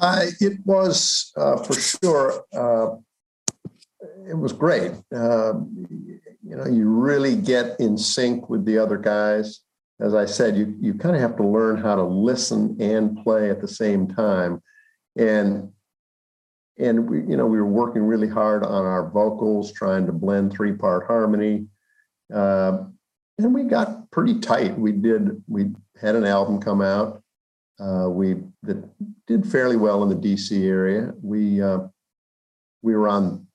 Uh, 0.00 0.26
it 0.40 0.58
was 0.64 1.32
uh, 1.36 1.56
for 1.56 1.74
sure. 1.74 2.44
Uh, 2.52 2.96
it 4.28 4.38
was 4.38 4.52
great. 4.52 4.92
Um, 5.12 5.86
you 6.46 6.56
know, 6.56 6.66
you 6.66 6.88
really 6.88 7.34
get 7.36 7.78
in 7.80 7.98
sync 7.98 8.48
with 8.48 8.64
the 8.64 8.78
other 8.78 8.96
guys. 8.96 9.60
As 10.00 10.14
I 10.14 10.26
said, 10.26 10.56
you 10.56 10.76
you 10.80 10.94
kind 10.94 11.16
of 11.16 11.22
have 11.22 11.36
to 11.38 11.46
learn 11.46 11.78
how 11.78 11.96
to 11.96 12.04
listen 12.04 12.76
and 12.80 13.20
play 13.24 13.50
at 13.50 13.60
the 13.60 13.66
same 13.66 14.06
time, 14.06 14.62
and 15.16 15.72
and 16.78 17.10
we, 17.10 17.18
you 17.28 17.36
know, 17.36 17.46
we 17.46 17.58
were 17.58 17.66
working 17.66 18.02
really 18.02 18.28
hard 18.28 18.62
on 18.62 18.84
our 18.86 19.10
vocals, 19.10 19.72
trying 19.72 20.06
to 20.06 20.12
blend 20.12 20.52
three-part 20.52 21.08
harmony, 21.08 21.66
uh, 22.32 22.78
and 23.38 23.54
we 23.54 23.62
got 23.64 24.10
pretty 24.10 24.40
tight. 24.40 24.78
We 24.78 24.92
did. 24.92 25.42
We 25.46 25.72
had 26.00 26.14
an 26.14 26.24
album 26.24 26.60
come 26.60 26.80
out. 26.80 27.22
Uh, 27.80 28.08
we 28.10 28.36
that 28.64 28.82
did 29.26 29.46
fairly 29.46 29.76
well 29.76 30.02
in 30.02 30.08
the 30.08 30.16
DC 30.16 30.64
area. 30.64 31.12
We 31.22 31.62
uh, 31.62 31.80
we 32.82 32.96
were 32.96 33.08
on 33.08 33.46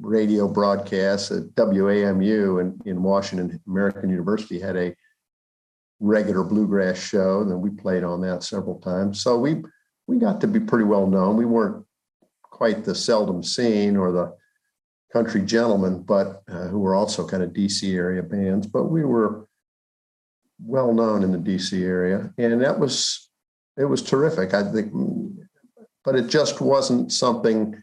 radio 0.00 0.48
broadcasts 0.48 1.30
at 1.30 1.44
WAMU 1.54 2.60
in, 2.60 2.80
in 2.84 3.02
Washington. 3.02 3.60
American 3.66 4.10
University 4.10 4.60
had 4.60 4.76
a 4.76 4.94
regular 6.00 6.44
bluegrass 6.44 6.98
show, 6.98 7.40
and 7.40 7.60
we 7.60 7.70
played 7.70 8.04
on 8.04 8.20
that 8.22 8.42
several 8.42 8.78
times. 8.80 9.22
So 9.22 9.38
we 9.38 9.62
we 10.06 10.18
got 10.18 10.40
to 10.42 10.46
be 10.46 10.60
pretty 10.60 10.84
well 10.84 11.06
known. 11.06 11.36
We 11.36 11.46
weren't 11.46 11.84
quite 12.42 12.84
the 12.84 12.94
Seldom 12.94 13.42
Scene 13.42 13.96
or 13.96 14.12
the 14.12 14.36
country 15.14 15.40
gentlemen, 15.42 16.02
but 16.02 16.42
uh, 16.48 16.66
who 16.66 16.80
were 16.80 16.96
also 16.96 17.26
kind 17.26 17.42
of 17.42 17.50
DC 17.50 17.94
area 17.94 18.22
bands. 18.22 18.66
But 18.66 18.86
we 18.86 19.04
were 19.04 19.46
well 20.60 20.92
known 20.92 21.22
in 21.22 21.30
the 21.30 21.38
DC 21.38 21.80
area, 21.82 22.34
and 22.36 22.60
that 22.60 22.78
was 22.78 23.30
it 23.78 23.84
was 23.84 24.02
terrific. 24.02 24.52
I 24.52 24.70
think 24.70 24.92
but 26.04 26.16
it 26.16 26.28
just 26.28 26.60
wasn't 26.60 27.12
something. 27.12 27.80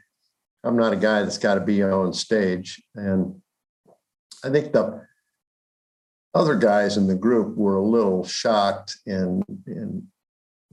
I'm 0.64 0.78
not 0.78 0.94
a 0.94 0.98
guy 0.98 1.24
that's 1.24 1.40
got 1.40 1.56
to 1.56 1.62
be 1.62 1.82
on 1.82 2.14
stage, 2.14 2.84
and 2.96 3.42
I 4.44 4.50
think 4.50 4.74
the 4.74 5.02
other 6.34 6.56
guys 6.56 6.98
in 6.98 7.08
the 7.08 7.16
group 7.16 7.56
were 7.58 7.78
a 7.78 7.84
little 7.84 8.26
shocked 8.26 8.98
and 9.08 9.44
and 9.68 10.04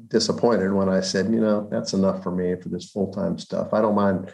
disappointed 0.09 0.73
when 0.73 0.89
I 0.89 1.01
said, 1.01 1.27
you 1.27 1.41
know, 1.41 1.69
that's 1.71 1.93
enough 1.93 2.23
for 2.23 2.33
me 2.33 2.61
for 2.61 2.69
this 2.69 2.91
full 2.91 3.13
time 3.13 3.39
stuff. 3.39 3.73
I 3.73 3.81
don't 3.81 3.95
mind. 3.95 4.33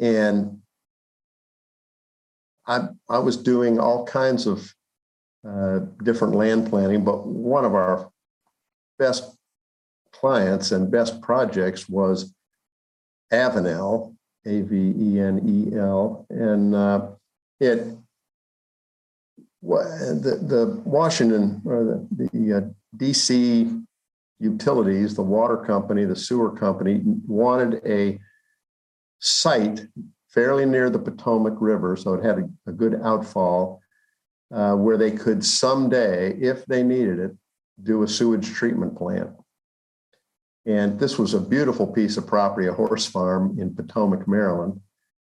and 0.00 0.58
I 2.66 2.88
I 3.08 3.18
was 3.18 3.36
doing 3.36 3.80
all 3.80 4.04
kinds 4.04 4.46
of 4.46 4.74
uh, 5.48 5.78
different 6.02 6.34
land 6.34 6.68
planning, 6.68 7.04
but 7.04 7.26
one 7.26 7.64
of 7.64 7.74
our 7.74 8.10
best 8.98 9.37
clients 10.18 10.72
and 10.72 10.90
best 10.90 11.20
projects 11.20 11.88
was 11.88 12.34
Avenel, 13.32 14.14
A 14.46 14.62
V 14.62 14.94
E 14.98 15.20
N 15.20 15.40
E 15.46 15.76
L, 15.76 16.26
and 16.30 16.74
uh, 16.74 17.08
it 17.60 17.96
the 19.62 20.38
the 20.42 20.82
Washington 20.84 21.60
or 21.64 21.84
the, 21.84 22.28
the 22.30 22.56
uh, 22.56 22.60
DC 22.96 23.84
utilities, 24.40 25.14
the 25.14 25.22
water 25.22 25.56
company, 25.56 26.04
the 26.04 26.16
sewer 26.16 26.50
company 26.50 27.02
wanted 27.26 27.80
a 27.84 28.18
site 29.18 29.86
fairly 30.28 30.64
near 30.64 30.90
the 30.90 30.98
Potomac 30.98 31.54
River, 31.60 31.96
so 31.96 32.14
it 32.14 32.24
had 32.24 32.38
a, 32.38 32.70
a 32.70 32.72
good 32.72 33.00
outfall 33.02 33.80
uh, 34.54 34.74
where 34.74 34.96
they 34.96 35.10
could 35.10 35.44
someday, 35.44 36.34
if 36.34 36.64
they 36.66 36.82
needed 36.82 37.18
it, 37.18 37.36
do 37.82 38.02
a 38.02 38.08
sewage 38.08 38.48
treatment 38.52 38.96
plant. 38.96 39.30
And 40.68 41.00
this 41.00 41.18
was 41.18 41.32
a 41.32 41.40
beautiful 41.40 41.86
piece 41.86 42.18
of 42.18 42.26
property, 42.26 42.66
a 42.66 42.72
horse 42.74 43.06
farm 43.06 43.58
in 43.58 43.74
Potomac, 43.74 44.28
Maryland. 44.28 44.78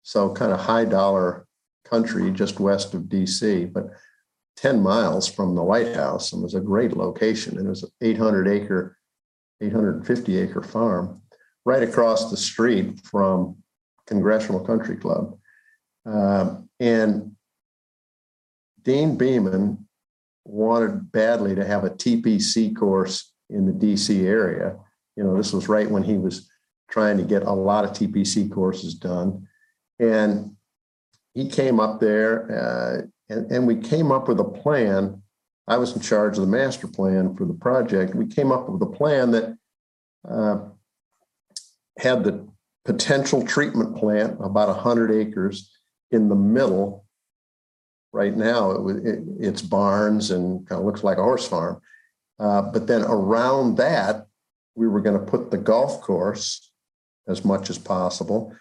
So 0.04 0.34
kind 0.34 0.52
of 0.52 0.60
high 0.60 0.84
dollar 0.84 1.48
country 1.86 2.30
just 2.32 2.60
west 2.60 2.94
of 2.94 3.04
DC, 3.04 3.72
but 3.72 3.86
10 4.58 4.82
miles 4.82 5.30
from 5.30 5.56
the 5.56 5.64
White 5.64 5.96
House 5.96 6.34
and 6.34 6.44
was 6.44 6.56
a 6.56 6.60
great 6.60 6.98
location. 6.98 7.58
And 7.58 7.68
it 7.68 7.70
was 7.70 7.84
an 7.84 7.90
800 8.02 8.50
acre, 8.50 8.98
850 9.62 10.38
acre 10.38 10.62
farm 10.62 11.22
right 11.64 11.84
across 11.84 12.30
the 12.30 12.38
street 12.38 13.00
from 13.06 13.56
Congressional 14.08 14.60
Country 14.60 14.98
Club. 14.98 15.38
Uh, 16.06 16.56
and 16.82 17.32
Deane 18.82 19.18
Beman 19.18 19.88
wanted 20.44 21.14
badly 21.14 21.56
to 21.56 21.64
have 21.64 21.86
a 21.86 21.92
TPC 21.92 22.76
course 22.76 23.32
in 23.50 23.66
the 23.66 23.72
DC 23.72 24.26
area. 24.26 24.78
You 25.16 25.24
know, 25.24 25.36
this 25.36 25.54
was 25.54 25.68
right 25.68 25.90
when 25.90 26.04
he 26.04 26.18
was 26.18 26.50
trying 26.90 27.18
to 27.18 27.24
get 27.24 27.44
a 27.44 27.52
lot 27.52 27.86
of 27.86 27.92
TPC 27.92 28.52
courses 28.52 28.94
done. 28.94 29.48
And 30.00 30.56
he 31.34 31.48
came 31.48 31.80
up 31.80 32.00
there 32.00 32.52
uh, 32.52 33.02
and, 33.30 33.52
and 33.52 33.68
we 33.68 33.76
came 33.76 34.12
up 34.12 34.28
with 34.28 34.40
a 34.40 34.44
plan. 34.44 35.22
I 35.68 35.78
was 35.78 35.96
in 35.96 36.02
charge 36.02 36.38
of 36.38 36.42
the 36.42 36.52
master 36.52 36.88
plan 36.88 37.36
for 37.36 37.46
the 37.46 37.54
project. 37.54 38.16
We 38.16 38.26
came 38.26 38.52
up 38.52 38.70
with 38.70 38.82
a 38.82 38.92
plan 38.92 39.32
that 39.32 39.58
uh, 40.28 40.58
had 41.98 42.24
the 42.24 42.48
potential 42.86 43.46
treatment 43.46 43.98
plant, 43.98 44.38
about 44.42 44.70
100 44.70 45.12
acres, 45.12 45.70
in 46.12 46.28
the 46.28 46.36
middle 46.36 47.06
right 48.12 48.36
now 48.36 48.72
it, 48.72 49.06
it, 49.06 49.20
it's 49.40 49.62
barns 49.62 50.32
and 50.32 50.68
kind 50.68 50.80
of 50.80 50.86
looks 50.86 51.04
like 51.04 51.18
a 51.18 51.24
horse 51.24 51.48
farm. 51.48 51.82
Uh, 52.40 52.62
but 52.62 52.88
then 52.88 53.04
around 53.04 53.78
that, 53.78 54.28
we 54.80 54.88
were 54.88 55.02
going 55.02 55.20
to 55.20 55.32
put 55.32 55.52
the 55.52 55.58
golf 55.58 56.00
course 56.00 56.72
as 57.28 57.44
much 57.44 57.70
as 57.70 57.78
possible. 57.78 58.56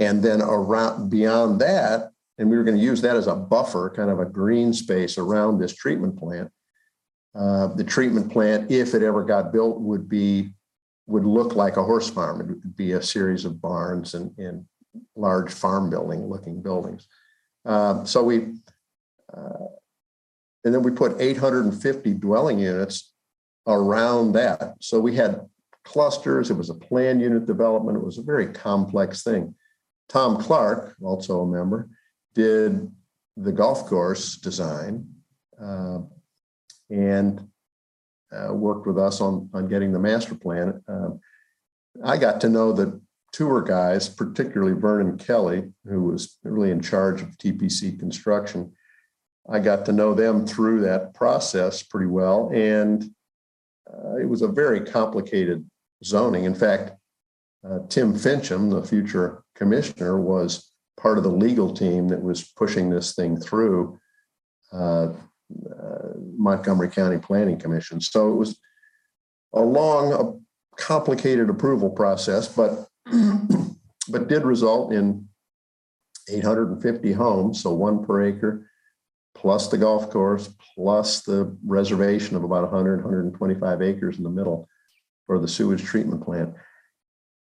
And 0.00 0.20
then 0.20 0.42
around 0.42 1.08
beyond 1.08 1.60
that, 1.60 2.10
and 2.36 2.50
we 2.50 2.56
were 2.56 2.64
going 2.64 2.76
to 2.76 2.82
use 2.82 3.00
that 3.02 3.14
as 3.14 3.28
a 3.28 3.36
buffer, 3.36 3.92
kind 3.94 4.10
of 4.10 4.18
a 4.18 4.24
green 4.24 4.72
space 4.72 5.18
around 5.18 5.58
this 5.58 5.74
treatment 5.76 6.18
plant. 6.18 6.50
Uh, 7.34 7.68
the 7.68 7.84
treatment 7.84 8.32
plant, 8.32 8.72
if 8.72 8.92
it 8.92 9.04
ever 9.04 9.22
got 9.22 9.52
built, 9.52 9.80
would 9.80 10.08
be 10.08 10.52
would 11.06 11.24
look 11.24 11.54
like 11.54 11.76
a 11.76 11.82
horse 11.82 12.10
farm. 12.10 12.40
It 12.40 12.48
would 12.48 12.76
be 12.76 12.92
a 12.92 13.02
series 13.02 13.44
of 13.44 13.60
barns 13.60 14.14
and, 14.14 14.36
and 14.38 14.64
large 15.14 15.52
farm 15.52 15.90
building 15.90 16.26
looking 16.28 16.60
buildings. 16.60 17.06
Uh, 17.64 18.04
so 18.04 18.24
we 18.24 18.54
uh, 19.32 19.66
and 20.64 20.74
then 20.74 20.82
we 20.82 20.90
put 20.90 21.20
850 21.20 22.14
dwelling 22.14 22.58
units 22.58 23.12
around 23.66 24.32
that. 24.32 24.74
So 24.80 24.98
we 24.98 25.14
had 25.14 25.48
clusters. 25.84 26.50
It 26.50 26.56
was 26.56 26.70
a 26.70 26.74
planned 26.74 27.20
unit 27.20 27.46
development. 27.46 27.96
It 27.96 28.04
was 28.04 28.18
a 28.18 28.22
very 28.22 28.46
complex 28.46 29.22
thing. 29.22 29.54
Tom 30.08 30.36
Clark, 30.40 30.96
also 31.02 31.40
a 31.40 31.46
member, 31.46 31.88
did 32.34 32.90
the 33.36 33.52
golf 33.52 33.86
course 33.86 34.36
design 34.36 35.06
uh, 35.60 36.00
and 36.90 37.48
uh, 38.32 38.52
worked 38.52 38.86
with 38.86 38.98
us 38.98 39.20
on, 39.20 39.48
on 39.54 39.68
getting 39.68 39.92
the 39.92 39.98
master 39.98 40.34
plan. 40.34 40.82
Uh, 40.88 41.10
I 42.04 42.16
got 42.16 42.40
to 42.42 42.48
know 42.48 42.72
the 42.72 43.00
tour 43.32 43.62
guys, 43.62 44.08
particularly 44.08 44.78
Vernon 44.78 45.16
Kelly, 45.18 45.72
who 45.86 46.04
was 46.04 46.38
really 46.44 46.70
in 46.70 46.80
charge 46.80 47.22
of 47.22 47.36
TPC 47.38 47.98
construction. 47.98 48.72
I 49.50 49.58
got 49.58 49.84
to 49.86 49.92
know 49.92 50.14
them 50.14 50.46
through 50.46 50.82
that 50.82 51.14
process 51.14 51.82
pretty 51.82 52.06
well. 52.06 52.50
And 52.54 53.04
uh, 53.92 54.16
it 54.16 54.28
was 54.28 54.42
a 54.42 54.48
very 54.48 54.80
complicated 54.80 55.68
zoning. 56.04 56.44
In 56.44 56.54
fact, 56.54 56.92
uh, 57.64 57.80
Tim 57.88 58.14
Finchem, 58.14 58.70
the 58.70 58.86
future 58.86 59.44
commissioner, 59.54 60.20
was 60.20 60.70
part 60.98 61.18
of 61.18 61.24
the 61.24 61.30
legal 61.30 61.72
team 61.72 62.08
that 62.08 62.22
was 62.22 62.42
pushing 62.42 62.90
this 62.90 63.14
thing 63.14 63.36
through 63.36 63.98
uh, 64.72 65.08
uh 65.08 66.08
Montgomery 66.36 66.88
County 66.88 67.18
Planning 67.18 67.58
Commission. 67.58 68.00
So 68.00 68.32
it 68.32 68.36
was 68.36 68.58
a 69.54 69.60
long, 69.60 70.42
complicated 70.76 71.50
approval 71.50 71.90
process, 71.90 72.48
but 72.48 72.86
but 74.08 74.28
did 74.28 74.44
result 74.44 74.92
in 74.92 75.28
850 76.28 77.12
homes, 77.12 77.62
so 77.62 77.72
one 77.72 78.04
per 78.04 78.22
acre, 78.22 78.66
plus 79.34 79.68
the 79.68 79.78
golf 79.78 80.10
course, 80.10 80.48
plus 80.74 81.22
the 81.22 81.56
reservation 81.66 82.36
of 82.36 82.44
about 82.44 82.62
100, 82.62 83.02
125 83.04 83.82
acres 83.82 84.18
in 84.18 84.24
the 84.24 84.30
middle 84.30 84.68
for 85.26 85.38
the 85.38 85.48
sewage 85.48 85.84
treatment 85.84 86.24
plant. 86.24 86.54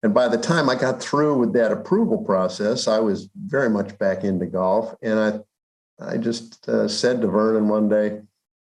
And 0.04 0.13
by 0.13 0.28
the 0.28 0.38
time 0.38 0.70
I 0.70 0.75
got 0.75 1.01
through 1.01 1.38
with 1.38 1.54
that 1.54 1.72
approval 1.72 2.18
process, 2.24 2.88
I 2.88 3.00
was 3.00 3.30
very 3.36 3.70
much 3.70 3.98
back 4.00 4.24
into 4.24 4.48
golf. 4.48 4.96
And 5.01 5.20
I, 5.20 6.13
I 6.13 6.18
just 6.18 6.68
uh, 6.68 6.88
said 6.88 7.22
to 7.22 7.28
Vernon 7.28 7.68
one 7.68 7.88
day, 7.88 8.22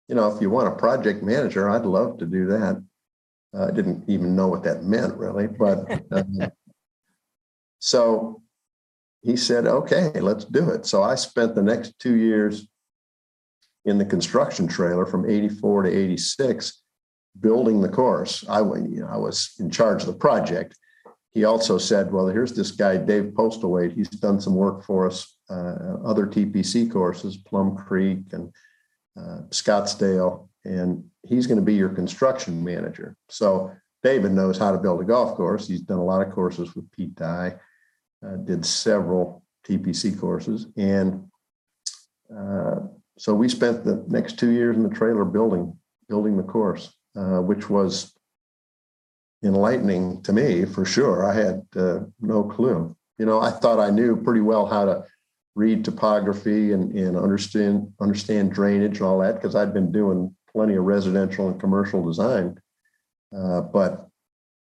you 0.07 0.15
know, 0.15 0.33
if 0.33 0.41
you 0.41 0.49
want 0.49 0.69
a 0.69 0.75
project 0.75 1.23
manager, 1.23 1.69
I'd 1.69 1.85
love 1.85 2.19
to 2.19 2.25
do 2.25 2.45
that. 2.47 2.81
Uh, 3.53 3.67
I 3.67 3.71
didn't 3.71 4.03
even 4.07 4.35
know 4.35 4.47
what 4.47 4.63
that 4.63 4.83
meant 4.83 5.15
really, 5.17 5.47
but 5.47 5.89
um, 6.11 6.39
so 7.79 8.41
he 9.21 9.35
said, 9.35 9.65
"Okay, 9.65 10.11
let's 10.19 10.45
do 10.45 10.69
it." 10.69 10.85
So 10.85 11.01
I 11.01 11.15
spent 11.15 11.55
the 11.55 11.63
next 11.63 11.97
two 11.97 12.15
years 12.15 12.67
in 13.85 13.97
the 13.97 14.05
construction 14.05 14.67
trailer 14.67 15.05
from 15.05 15.27
'84 15.27 15.83
to 15.83 15.89
'86 15.89 16.83
building 17.39 17.81
the 17.81 17.89
course. 17.89 18.45
I, 18.47 18.59
you 18.59 19.01
know, 19.01 19.09
I 19.11 19.17
was 19.17 19.55
in 19.59 19.69
charge 19.69 20.01
of 20.01 20.07
the 20.07 20.13
project. 20.13 20.77
He 21.33 21.43
also 21.43 21.77
said, 21.77 22.11
"Well, 22.11 22.27
here's 22.27 22.53
this 22.53 22.71
guy, 22.71 22.97
Dave 22.97 23.33
Postlethwait. 23.33 23.93
He's 23.93 24.09
done 24.09 24.39
some 24.39 24.55
work 24.55 24.83
for 24.83 25.05
us, 25.05 25.37
uh, 25.49 25.97
other 26.03 26.25
TPC 26.25 26.89
courses, 26.89 27.37
Plum 27.37 27.75
Creek 27.75 28.19
and 28.31 28.53
uh, 29.17 29.41
Scottsdale, 29.49 30.47
and 30.63 31.03
he's 31.23 31.47
going 31.47 31.59
to 31.59 31.65
be 31.65 31.75
your 31.75 31.89
construction 31.89 32.63
manager." 32.63 33.17
So 33.29 33.71
David 34.01 34.31
knows 34.31 34.57
how 34.57 34.71
to 34.71 34.77
build 34.77 35.01
a 35.01 35.03
golf 35.03 35.35
course. 35.35 35.67
He's 35.67 35.81
done 35.81 35.99
a 35.99 36.05
lot 36.05 36.25
of 36.25 36.33
courses 36.33 36.73
with 36.75 36.89
Pete 36.91 37.15
Dye, 37.15 37.55
uh, 38.25 38.37
did 38.37 38.65
several 38.65 39.43
TPC 39.67 40.17
courses, 40.17 40.67
and 40.77 41.27
uh, 42.35 42.75
so 43.17 43.33
we 43.33 43.49
spent 43.49 43.83
the 43.83 44.03
next 44.07 44.39
two 44.39 44.51
years 44.51 44.75
in 44.77 44.83
the 44.83 44.89
trailer 44.89 45.25
building 45.25 45.77
building 46.07 46.37
the 46.37 46.43
course. 46.43 46.93
Uh, 47.15 47.39
which 47.39 47.69
was 47.69 48.13
enlightening 49.41 50.21
to 50.23 50.33
me 50.33 50.65
for 50.65 50.83
sure. 50.83 51.25
I 51.25 51.33
had 51.33 51.65
uh, 51.73 51.99
no 52.19 52.43
clue. 52.43 52.93
You 53.17 53.25
know, 53.25 53.39
I 53.39 53.51
thought 53.51 53.79
I 53.79 53.89
knew 53.89 54.21
pretty 54.21 54.41
well 54.41 54.65
how 54.65 54.83
to 54.83 55.05
read 55.55 55.85
topography 55.85 56.73
and, 56.73 56.91
and 56.93 57.15
understand 57.15 57.93
understand 58.01 58.51
drainage 58.51 58.97
and 58.97 59.07
all 59.07 59.19
that 59.19 59.35
because 59.35 59.55
I'd 59.55 59.73
been 59.73 59.93
doing 59.93 60.35
plenty 60.51 60.75
of 60.75 60.83
residential 60.83 61.47
and 61.47 61.59
commercial 61.59 62.05
design. 62.05 62.59
Uh, 63.33 63.61
but 63.61 64.09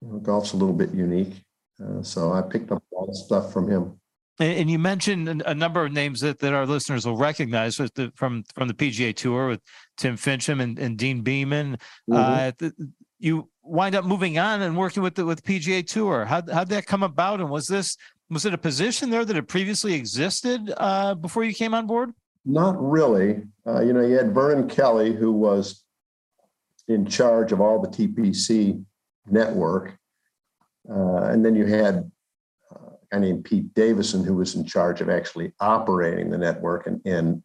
you 0.01 0.09
know, 0.09 0.19
golf's 0.19 0.53
a 0.53 0.57
little 0.57 0.75
bit 0.75 0.93
unique, 0.93 1.43
uh, 1.85 2.03
so 2.03 2.33
I 2.33 2.43
picked 2.43 2.71
up 2.71 2.85
all 2.93 3.07
the 3.07 3.17
stuff 3.17 3.53
from 3.53 3.69
him. 3.69 3.99
And 4.41 4.69
you 4.69 4.81
mentioned 4.81 5.43
a 5.47 5.55
number 5.55 5.85
of 5.85 5.93
names 5.93 6.21
that, 6.23 6.41
that 6.41 6.53
our 6.53 6.67
listeners 6.67 7.07
will 7.07 7.17
recognize 7.17 7.77
the, 7.77 8.13
from 8.17 8.43
from 8.55 8.67
the 8.67 8.75
PGA 8.75 9.15
Tour 9.15 9.49
with 9.49 9.61
Tim 9.97 10.17
Finchem 10.17 10.61
and, 10.61 10.77
and 10.79 10.99
Deane 10.99 11.23
Beman. 11.23 11.79
Mm-hmm. 12.11 12.65
Uh, 12.67 12.71
you 13.21 13.49
wind 13.63 13.95
up 13.95 14.05
moving 14.05 14.39
on 14.39 14.63
and 14.63 14.77
working 14.77 15.03
with 15.05 15.15
the 15.15 15.25
with 15.25 15.45
PGA 15.45 15.87
Tour. 15.87 16.25
How 16.25 16.43
how'd 16.53 16.69
that 16.71 16.87
come 16.87 17.05
about? 17.05 17.41
And 17.41 17.49
was 17.49 17.69
this 17.69 17.97
was 18.29 18.45
it 18.45 18.55
a 18.55 18.59
position 18.59 19.11
there 19.11 19.25
that 19.25 19.37
had 19.37 19.47
previously 19.47 19.95
existed 19.95 20.73
uh, 20.79 21.15
before 21.15 21.45
you 21.45 21.55
came 21.55 21.73
on 21.73 21.87
board? 21.87 22.13
Not 22.45 22.75
really. 22.79 23.43
Uh, 23.67 23.81
you 23.81 23.93
know, 23.93 24.03
you 24.03 24.17
had 24.17 24.35
Vernon 24.35 24.69
Kelly, 24.69 25.15
who 25.15 25.33
was 25.33 25.85
in 26.89 27.07
charge 27.07 27.53
of 27.53 27.61
all 27.61 27.81
the 27.81 27.89
TPC 27.89 28.85
network, 29.31 29.97
uh, 30.91 31.25
and 31.25 31.45
then 31.45 31.55
you 31.55 31.67
had 31.67 32.11
guy 33.15 33.21
named 33.21 33.45
Pete 33.45 33.73
Davison, 33.75 34.25
who 34.25 34.35
was 34.35 34.55
in 34.55 34.65
charge 34.65 35.01
of 35.01 35.09
actually 35.09 35.53
operating 35.61 36.31
the 36.31 36.39
network 36.39 36.87
and, 36.87 37.01
and 37.05 37.43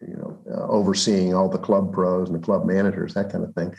you 0.00 0.16
know, 0.16 0.38
uh, 0.50 0.66
overseeing 0.68 1.34
all 1.34 1.48
the 1.48 1.58
club 1.58 1.92
pros 1.92 2.28
and 2.28 2.38
the 2.38 2.44
club 2.44 2.64
managers, 2.64 3.14
that 3.14 3.30
kind 3.30 3.44
of 3.44 3.54
thing. 3.54 3.74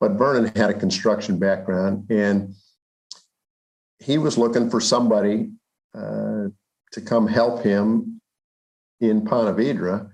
But 0.00 0.12
Vernon 0.12 0.50
had 0.56 0.70
a 0.70 0.74
construction 0.74 1.38
background, 1.38 2.10
and 2.10 2.54
he 3.98 4.18
was 4.18 4.38
looking 4.38 4.70
for 4.70 4.80
somebody 4.80 5.50
uh, 5.94 6.46
to 6.92 7.00
come 7.04 7.28
help 7.28 7.62
him 7.62 8.20
in 9.00 9.24
Ponte 9.24 9.56
Vedra 9.56 10.10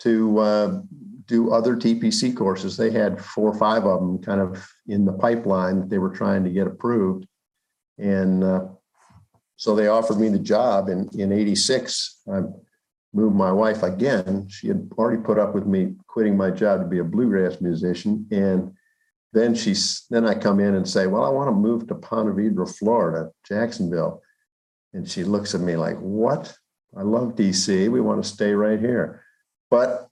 to 0.00 0.38
uh, 0.38 0.80
do 1.26 1.52
other 1.52 1.76
TPC 1.76 2.34
courses. 2.34 2.76
They 2.76 2.90
had 2.90 3.22
four 3.22 3.50
or 3.50 3.58
five 3.58 3.84
of 3.84 4.00
them 4.00 4.18
kind 4.18 4.40
of 4.40 4.66
in 4.88 5.04
the 5.04 5.12
pipeline 5.12 5.80
that 5.80 5.90
they 5.90 5.98
were 5.98 6.10
trying 6.10 6.42
to 6.44 6.50
get 6.50 6.66
approved. 6.66 7.26
And 7.98 8.42
uh, 8.42 8.64
so 9.62 9.76
they 9.76 9.86
offered 9.86 10.18
me 10.18 10.28
the 10.28 10.40
job 10.40 10.88
in, 10.88 11.08
in 11.16 11.30
86. 11.30 12.22
I 12.34 12.40
moved 13.14 13.36
my 13.36 13.52
wife 13.52 13.84
again. 13.84 14.48
She 14.48 14.66
had 14.66 14.90
already 14.98 15.22
put 15.22 15.38
up 15.38 15.54
with 15.54 15.66
me 15.66 15.94
quitting 16.08 16.36
my 16.36 16.50
job 16.50 16.80
to 16.80 16.86
be 16.88 16.98
a 16.98 17.04
bluegrass 17.04 17.60
musician. 17.60 18.26
And 18.32 18.72
then 19.32 19.54
she's 19.54 20.04
then 20.10 20.26
I 20.26 20.34
come 20.34 20.58
in 20.58 20.74
and 20.74 20.88
say, 20.88 21.06
Well, 21.06 21.22
I 21.24 21.28
want 21.28 21.46
to 21.46 21.54
move 21.54 21.86
to 21.86 21.94
Ponte 21.94 22.34
Vedra, 22.34 22.68
Florida, 22.76 23.30
Jacksonville. 23.46 24.20
And 24.94 25.08
she 25.08 25.22
looks 25.22 25.54
at 25.54 25.60
me 25.60 25.76
like, 25.76 25.96
What? 25.98 26.52
I 26.98 27.02
love 27.02 27.36
DC. 27.36 27.88
We 27.88 28.00
want 28.00 28.20
to 28.20 28.28
stay 28.28 28.54
right 28.54 28.80
here. 28.80 29.22
But 29.70 30.08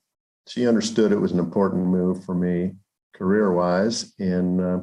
she 0.46 0.68
understood 0.68 1.10
it 1.10 1.16
was 1.20 1.32
an 1.32 1.40
important 1.40 1.86
move 1.86 2.24
for 2.24 2.36
me 2.36 2.76
career 3.16 3.52
wise. 3.52 4.14
And 4.20 4.60
uh, 4.60 4.78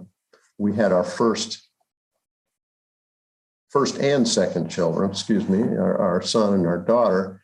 we 0.58 0.76
had 0.76 0.92
our 0.92 1.06
first 1.06 1.67
first 3.70 3.98
and 3.98 4.28
second 4.28 4.70
children, 4.70 5.10
excuse 5.10 5.48
me, 5.48 5.62
our, 5.62 5.98
our 5.98 6.22
son 6.22 6.54
and 6.54 6.68
our 6.68 6.78
daughter 6.78 7.42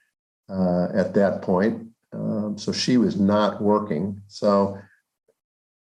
uh, 0.49 0.87
at 0.93 1.13
that 1.13 1.41
point. 1.41 1.87
Um, 2.13 2.57
so 2.57 2.71
she 2.71 2.97
was 2.97 3.19
not 3.19 3.61
working. 3.61 4.21
So 4.27 4.77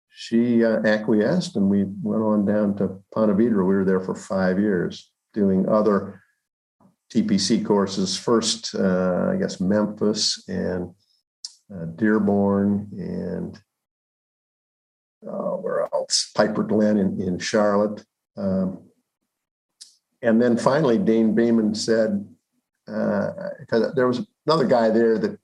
she 0.10 0.64
uh, 0.64 0.82
acquiesced 0.84 1.56
and 1.56 1.70
we 1.70 1.86
went 2.02 2.24
on 2.24 2.46
down 2.46 2.76
to 2.78 3.02
Ponte 3.14 3.38
Vedra. 3.38 3.66
We 3.66 3.76
were 3.76 3.86
there 3.86 4.00
for 4.00 4.16
five 4.16 4.60
years 4.60 5.12
doing 5.34 5.70
other 5.70 6.22
TPC 7.14 7.66
courses. 7.66 8.18
First, 8.18 8.76
uh, 8.76 9.32
I 9.32 9.38
guess, 9.38 9.62
Memphis 9.62 10.44
and 10.48 10.94
uh, 11.74 11.86
Dearborn 11.96 12.90
and 12.94 13.60
uh, 15.26 15.56
where 15.58 15.88
else? 15.94 16.32
Piper 16.36 16.64
Glen 16.64 16.98
in, 16.98 17.22
in 17.22 17.40
Charlotte. 17.40 18.04
Um, 18.36 18.87
and 20.22 20.42
then 20.42 20.58
finally, 20.58 20.98
Deane 20.98 21.36
Beman 21.36 21.76
said, 21.76 22.28
because 22.86 23.84
uh, 23.84 23.92
there 23.96 24.08
was 24.08 24.26
another 24.46 24.66
guy 24.66 24.90
there 24.90 25.18
that 25.20 25.38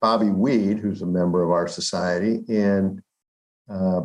Bobby 0.00 0.28
Weed, 0.28 0.78
who's 0.78 1.02
a 1.02 1.06
member 1.06 1.42
of 1.42 1.50
our 1.50 1.66
society, 1.66 2.44
and 2.48 3.02
uh, 3.70 4.02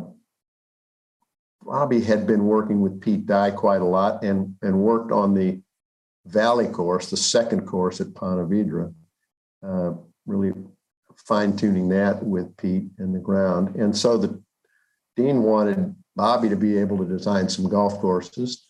Bobby 1.62 2.00
had 2.00 2.26
been 2.26 2.46
working 2.46 2.80
with 2.80 3.00
Pete 3.00 3.26
Dye 3.26 3.50
quite 3.50 3.82
a 3.82 3.86
lot 3.86 4.24
and, 4.24 4.54
and 4.62 4.78
worked 4.78 5.12
on 5.12 5.34
the 5.34 5.60
Valley 6.26 6.68
course, 6.68 7.10
the 7.10 7.16
second 7.16 7.66
course 7.66 8.00
at 8.00 8.14
Ponte 8.14 8.48
Vedra, 8.48 8.94
uh, 9.62 9.92
really 10.26 10.52
fine 11.16 11.56
tuning 11.56 11.88
that 11.90 12.22
with 12.24 12.56
Pete 12.56 12.88
and 12.98 13.14
the 13.14 13.18
ground. 13.18 13.76
And 13.76 13.96
so 13.96 14.16
the 14.16 14.42
dean 15.16 15.42
wanted 15.42 15.94
Bobby 16.16 16.48
to 16.48 16.56
be 16.56 16.78
able 16.78 16.98
to 16.98 17.04
design 17.04 17.48
some 17.48 17.68
golf 17.68 18.00
courses 18.00 18.69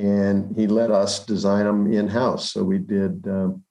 and 0.00 0.56
he 0.56 0.66
let 0.66 0.90
us 0.90 1.24
design 1.26 1.66
them 1.66 1.92
in 1.92 2.08
house. 2.08 2.52
So 2.52 2.64
we 2.64 2.78
did 2.78 3.22
um, 3.28 3.62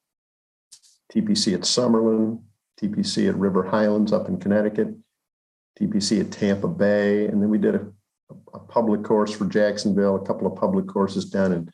TPC 1.12 1.56
at 1.56 1.62
Summerlin, 1.62 2.44
TPC 2.80 3.30
at 3.30 3.36
River 3.36 3.64
Highlands 3.64 4.14
up 4.14 4.28
in 4.28 4.38
Connecticut, 4.38 4.90
TPC 5.80 6.22
at 6.22 6.32
Tampa 6.32 6.68
Bay, 6.68 7.26
and 7.26 7.42
then 7.42 7.50
we 7.50 7.58
did 7.58 7.76
a, 7.76 7.88
a 8.54 8.60
public 8.60 9.04
course 9.04 9.34
for 9.34 9.46
Jacksonville, 9.46 10.18
a 10.18 10.26
couple 10.26 10.46
of 10.46 10.56
public 10.56 10.88
courses 10.88 11.26
down 11.26 11.52
in 11.52 11.72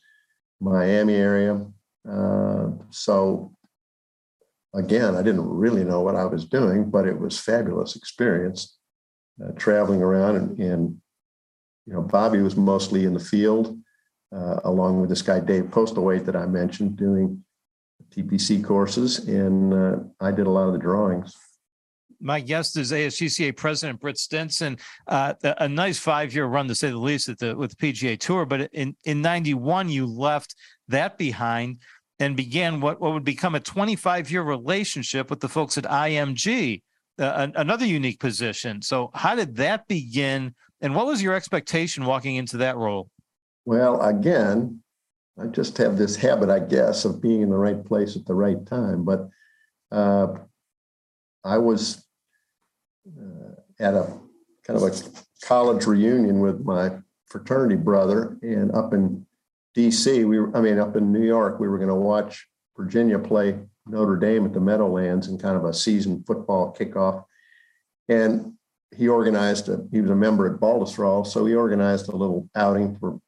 Miami 0.62 1.15
area. 1.15 1.65
Uh, 2.10 2.70
so 2.91 3.54
again, 4.74 5.15
I 5.15 5.22
didn't 5.22 5.50
really 5.50 5.84
know 5.84 6.00
what 6.00 6.15
I 6.15 6.26
was 6.26 6.46
doing, 6.46 6.89
but 6.89 7.06
it 7.06 7.20
was 7.20 7.38
fabulous 7.38 7.98
experience 7.98 8.78
uh, 9.44 9.52
traveling 9.58 10.02
around 10.02 10.38
and, 10.38 10.60
and 10.60 11.02
you 11.86 11.94
know 11.94 12.02
Bobby 12.02 12.39
was 12.39 12.56
mostly 12.56 13.04
in 13.04 13.13
the 13.13 13.20
field 13.20 13.78
uh, 14.34 14.60
along 14.64 15.02
with 15.02 15.10
this 15.10 15.22
guy 15.22 15.40
Dave 15.40 15.66
Postlethwait 15.66 16.26
that 16.26 16.36
I 16.36 16.46
mentioned, 16.46 16.96
doing 16.98 17.44
TPC 18.12 18.64
courses, 18.64 19.20
and 19.28 19.74
uh, 19.74 19.98
I 20.20 20.32
did 20.32 20.48
a 20.48 20.50
lot 20.50 20.68
of 20.68 20.74
the 20.74 20.80
drawings. 20.80 21.36
My 22.22 22.40
guest 22.40 22.78
is 22.78 22.92
ASGCA 22.92 23.56
President 23.58 24.00
Britt 24.00 24.18
Stenson. 24.18 24.78
Uh, 25.06 25.34
a 25.44 25.68
nice 25.68 26.00
five-year 26.00 26.46
run, 26.46 26.68
to 26.70 26.76
say 26.76 26.90
the 26.90 26.98
least, 26.98 27.28
at 27.30 27.40
the 27.40 27.56
with 27.56 27.78
the 27.78 27.94
PGA 27.94 28.18
Tour. 28.18 28.46
But 28.46 28.70
in 28.74 28.96
in 29.04 29.22
'91, 29.22 29.90
you 29.90 30.06
left 30.06 30.56
that 30.88 31.18
behind 31.18 31.82
and 32.20 32.38
began 32.38 32.80
what 32.80 33.02
what 33.02 33.14
would 33.14 33.26
become 33.26 33.56
a 33.56 33.60
25-year 33.60 34.42
relationship 34.42 35.30
with 35.30 35.42
the 35.42 35.50
folks 35.50 35.78
at 35.78 35.84
IMG, 35.84 36.82
uh, 37.20 37.48
another 37.56 37.86
unique 37.86 38.20
position. 38.20 38.82
So, 38.82 39.12
how 39.14 39.36
did 39.36 39.58
that 39.58 39.88
begin? 39.88 40.56
And 40.82 40.96
what 40.96 41.08
was 41.08 41.22
your 41.22 41.34
expectation 41.34 42.06
walking 42.06 42.36
into 42.36 42.58
that 42.58 42.78
role? 42.78 43.10
Well, 43.65 44.01
again, 44.01 44.82
I 45.39 45.47
just 45.47 45.78
have 45.78 45.97
this 45.97 46.15
habit, 46.15 46.49
I 46.49 46.60
guess, 46.60 47.04
of 47.04 47.21
being 47.21 47.41
in 47.41 47.49
the 47.49 47.58
right 47.58 47.84
place 47.84 48.15
at 48.15 48.25
the 48.25 48.36
right 48.36 48.63
time. 48.65 49.04
But 49.04 49.30
uh, 49.91 50.36
I 51.43 51.58
was 51.58 52.06
uh, 53.08 53.56
at 53.80 53.95
a 53.95 54.13
kind 54.65 54.82
of 54.82 54.84
a 54.84 55.45
college 55.45 55.86
reunion 55.86 56.39
with 56.39 56.62
my 56.62 56.91
fraternity 57.28 57.75
brother, 57.75 58.38
and 58.41 58.71
up 58.71 58.93
in 58.93 59.25
D.C., 59.73 60.23
we 60.23 60.39
were, 60.39 60.56
I 60.56 60.62
mean, 60.62 60.80
up 60.80 60.95
in 60.95 61.12
New 61.12 61.25
York, 61.25 61.60
we 61.60 61.67
were 61.67 61.78
going 61.78 61.89
to 61.89 61.95
watch 61.95 62.47
Virginia 62.78 63.19
play 63.19 63.60
Notre 63.88 64.15
Dame 64.15 64.45
at 64.45 64.54
the 64.54 64.62
Meadowlands 64.62 65.28
in 65.28 65.38
kind 65.38 65.58
of 65.58 65.65
a 65.65 65.73
season 65.73 66.23
football 66.25 66.73
kickoff. 66.78 67.25
And 68.08 68.54
he 68.95 69.10
organized, 69.10 69.67
a, 69.67 69.86
he 69.91 69.99
was 69.99 70.12
a 70.12 70.15
member 70.15 70.51
at 70.51 70.62
Baltusrol, 70.62 71.28
so 71.28 71.45
he 71.45 71.56
organized 71.56 72.08
a 72.08 72.15
little 72.15 72.47
outing 72.56 72.95
for 72.97 73.19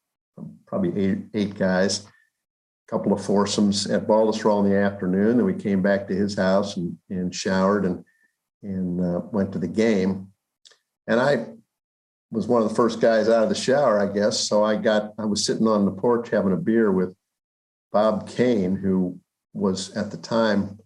probably 0.66 1.00
eight, 1.02 1.18
eight 1.34 1.58
guys, 1.58 2.06
a 2.06 2.90
couple 2.90 3.12
of 3.12 3.24
foursomes 3.24 3.86
at 3.86 4.06
Baltusrol 4.06 4.64
in 4.64 4.70
the 4.70 4.76
afternoon. 4.76 5.36
Then 5.36 5.46
we 5.46 5.54
came 5.54 5.82
back 5.82 6.06
to 6.08 6.14
his 6.14 6.36
house 6.36 6.76
and, 6.76 6.96
and 7.10 7.34
showered 7.34 7.84
and, 7.84 8.04
and 8.62 9.00
uh, 9.00 9.20
went 9.32 9.52
to 9.52 9.58
the 9.58 9.68
game. 9.68 10.28
And 11.06 11.20
I 11.20 11.46
was 12.30 12.46
one 12.46 12.62
of 12.62 12.68
the 12.68 12.74
first 12.74 13.00
guys 13.00 13.28
out 13.28 13.42
of 13.42 13.48
the 13.48 13.54
shower, 13.54 13.98
I 13.98 14.12
guess. 14.12 14.40
So 14.40 14.64
I 14.64 14.76
got, 14.76 15.12
I 15.18 15.24
was 15.24 15.46
sitting 15.46 15.66
on 15.66 15.84
the 15.84 15.90
porch 15.90 16.28
having 16.30 16.52
a 16.52 16.56
beer 16.56 16.92
with 16.92 17.14
Bob 17.92 18.28
Kain, 18.28 18.76
who 18.76 19.18
was 19.54 19.96
at 19.96 20.10
the 20.10 20.18
time 20.18 20.78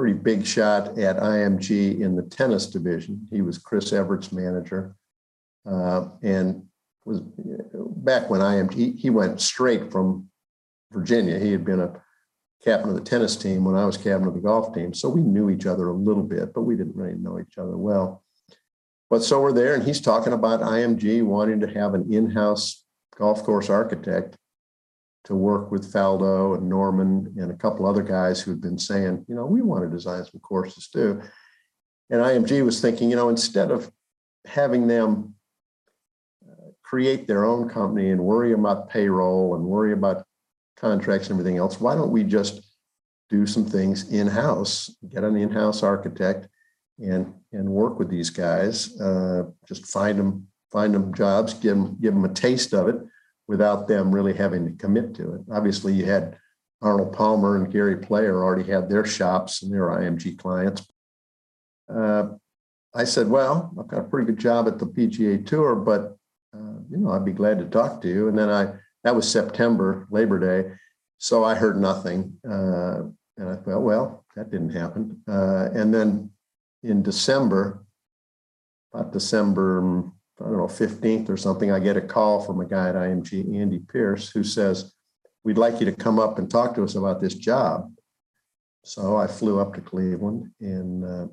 pretty 0.00 0.14
big 0.14 0.46
shot 0.46 0.98
at 0.98 1.18
IMG 1.18 2.00
in 2.00 2.16
the 2.16 2.22
tennis 2.22 2.66
division. 2.66 3.28
He 3.30 3.42
was 3.42 3.58
Chris 3.58 3.92
Evert's 3.92 4.32
manager, 4.32 4.96
uh, 5.70 6.08
and 6.22 6.62
was 7.04 7.20
back 7.96 8.30
when 8.30 8.40
IMG 8.40 8.74
he, 8.74 8.90
he 8.92 9.10
went 9.10 9.40
straight 9.40 9.90
from 9.90 10.28
Virginia. 10.92 11.38
He 11.38 11.52
had 11.52 11.64
been 11.64 11.80
a 11.80 12.02
captain 12.64 12.90
of 12.90 12.96
the 12.96 13.02
tennis 13.02 13.36
team 13.36 13.64
when 13.64 13.76
I 13.76 13.86
was 13.86 13.96
captain 13.96 14.26
of 14.26 14.34
the 14.34 14.40
golf 14.40 14.74
team, 14.74 14.92
so 14.92 15.08
we 15.08 15.22
knew 15.22 15.50
each 15.50 15.66
other 15.66 15.88
a 15.88 15.94
little 15.94 16.22
bit, 16.22 16.52
but 16.52 16.62
we 16.62 16.76
didn't 16.76 16.96
really 16.96 17.14
know 17.14 17.40
each 17.40 17.58
other 17.58 17.76
well. 17.76 18.22
But 19.08 19.22
so 19.24 19.40
we're 19.40 19.52
there, 19.52 19.74
and 19.74 19.82
he's 19.82 20.00
talking 20.00 20.32
about 20.32 20.60
IMG 20.60 21.24
wanting 21.24 21.60
to 21.60 21.66
have 21.66 21.94
an 21.94 22.12
in-house 22.12 22.84
golf 23.16 23.42
course 23.42 23.68
architect 23.68 24.36
to 25.24 25.34
work 25.34 25.70
with 25.70 25.92
Faldo 25.92 26.56
and 26.56 26.68
Norman 26.68 27.34
and 27.36 27.50
a 27.50 27.56
couple 27.56 27.86
other 27.86 28.02
guys 28.02 28.40
who 28.40 28.50
had 28.52 28.60
been 28.60 28.78
saying, 28.78 29.24
you 29.28 29.34
know, 29.34 29.44
we 29.44 29.62
want 29.62 29.84
to 29.84 29.90
design 29.90 30.24
some 30.24 30.40
courses 30.40 30.88
too. 30.88 31.20
And 32.08 32.20
IMG 32.20 32.64
was 32.64 32.80
thinking, 32.80 33.10
you 33.10 33.16
know, 33.16 33.28
instead 33.28 33.70
of 33.70 33.90
having 34.46 34.86
them 34.86 35.34
create 36.90 37.28
their 37.28 37.44
own 37.44 37.68
company 37.68 38.10
and 38.10 38.20
worry 38.20 38.52
about 38.52 38.90
payroll 38.90 39.54
and 39.54 39.64
worry 39.64 39.92
about 39.92 40.24
contracts 40.76 41.30
and 41.30 41.38
everything 41.38 41.56
else, 41.56 41.80
why 41.80 41.94
don't 41.94 42.10
we 42.10 42.24
just 42.24 42.62
do 43.28 43.46
some 43.46 43.64
things 43.64 44.10
in-house, 44.10 44.90
get 45.08 45.22
an 45.22 45.36
in-house 45.36 45.84
architect 45.84 46.48
and 46.98 47.32
and 47.52 47.68
work 47.68 47.98
with 48.00 48.10
these 48.10 48.28
guys, 48.28 49.00
uh, 49.00 49.44
just 49.68 49.86
find 49.86 50.18
them 50.18 50.48
find 50.72 50.92
them 50.92 51.14
jobs, 51.14 51.54
give 51.54 51.76
them 51.76 51.96
give 52.00 52.12
them 52.12 52.24
a 52.24 52.34
taste 52.34 52.74
of 52.74 52.88
it 52.88 52.96
without 53.46 53.86
them 53.86 54.12
really 54.12 54.34
having 54.34 54.64
to 54.66 54.72
commit 54.72 55.14
to 55.14 55.34
it. 55.34 55.40
Obviously, 55.52 55.92
you 55.92 56.06
had 56.06 56.36
Arnold 56.82 57.12
Palmer 57.12 57.56
and 57.56 57.72
Gary 57.72 57.98
Player 57.98 58.42
already 58.42 58.68
had 58.68 58.90
their 58.90 59.04
shops 59.04 59.62
and 59.62 59.72
their 59.72 59.88
IMG 59.90 60.36
clients. 60.36 60.88
Uh, 61.88 62.30
I 62.92 63.04
said, 63.04 63.28
"Well, 63.28 63.72
I've 63.78 63.86
got 63.86 64.00
a 64.00 64.08
pretty 64.08 64.26
good 64.26 64.40
job 64.40 64.66
at 64.66 64.80
the 64.80 64.86
PGA 64.86 65.46
Tour, 65.46 65.76
but 65.76 66.16
you 66.90 66.98
know, 66.98 67.10
I'd 67.10 67.24
be 67.24 67.32
glad 67.32 67.58
to 67.58 67.64
talk 67.64 68.02
to 68.02 68.08
you." 68.08 68.28
And 68.28 68.36
then 68.36 68.50
I 68.50 68.72
that 69.04 69.14
was 69.14 69.30
September, 69.30 70.06
Labor 70.10 70.38
Day, 70.38 70.72
so 71.18 71.44
I 71.44 71.54
heard 71.54 71.80
nothing, 71.80 72.36
uh, 72.44 73.02
and 73.36 73.48
I 73.48 73.56
thought, 73.56 73.82
"Well, 73.82 74.24
that 74.36 74.50
didn't 74.50 74.70
happen." 74.70 75.22
Uh, 75.28 75.68
and 75.72 75.94
then 75.94 76.30
in 76.82 77.02
December, 77.02 77.84
about 78.92 79.12
December 79.12 80.12
I 80.40 80.44
don't 80.44 80.56
know, 80.56 80.66
15th 80.66 81.28
or 81.28 81.36
something, 81.36 81.70
I 81.70 81.78
get 81.78 81.98
a 81.98 82.00
call 82.00 82.40
from 82.40 82.60
a 82.60 82.64
guy 82.64 82.88
at 82.88 82.94
IMG, 82.94 83.60
Andy 83.60 83.78
Pierce, 83.78 84.30
who 84.30 84.42
says, 84.42 84.92
We'd 85.44 85.58
like 85.58 85.80
you 85.80 85.86
to 85.86 85.92
come 85.92 86.18
up 86.18 86.38
and 86.38 86.50
talk 86.50 86.74
to 86.74 86.84
us 86.84 86.94
about 86.94 87.20
this 87.20 87.34
job. 87.34 87.92
So 88.84 89.16
I 89.16 89.26
flew 89.26 89.58
up 89.58 89.74
to 89.74 89.80
Cleveland 89.80 90.50
and 90.60 91.04
uh, 91.04 91.26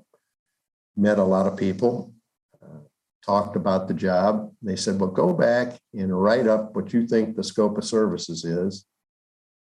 met 0.95 1.19
a 1.19 1.23
lot 1.23 1.45
of 1.45 1.57
people, 1.57 2.13
talked 3.27 3.55
about 3.55 3.87
the 3.87 3.93
job. 3.93 4.51
They 4.61 4.75
said, 4.75 4.99
Well, 4.99 5.11
go 5.11 5.33
back 5.33 5.77
and 5.93 6.19
write 6.19 6.47
up 6.47 6.75
what 6.75 6.93
you 6.93 7.05
think 7.05 7.35
the 7.35 7.43
scope 7.43 7.77
of 7.77 7.83
services 7.83 8.43
is. 8.45 8.85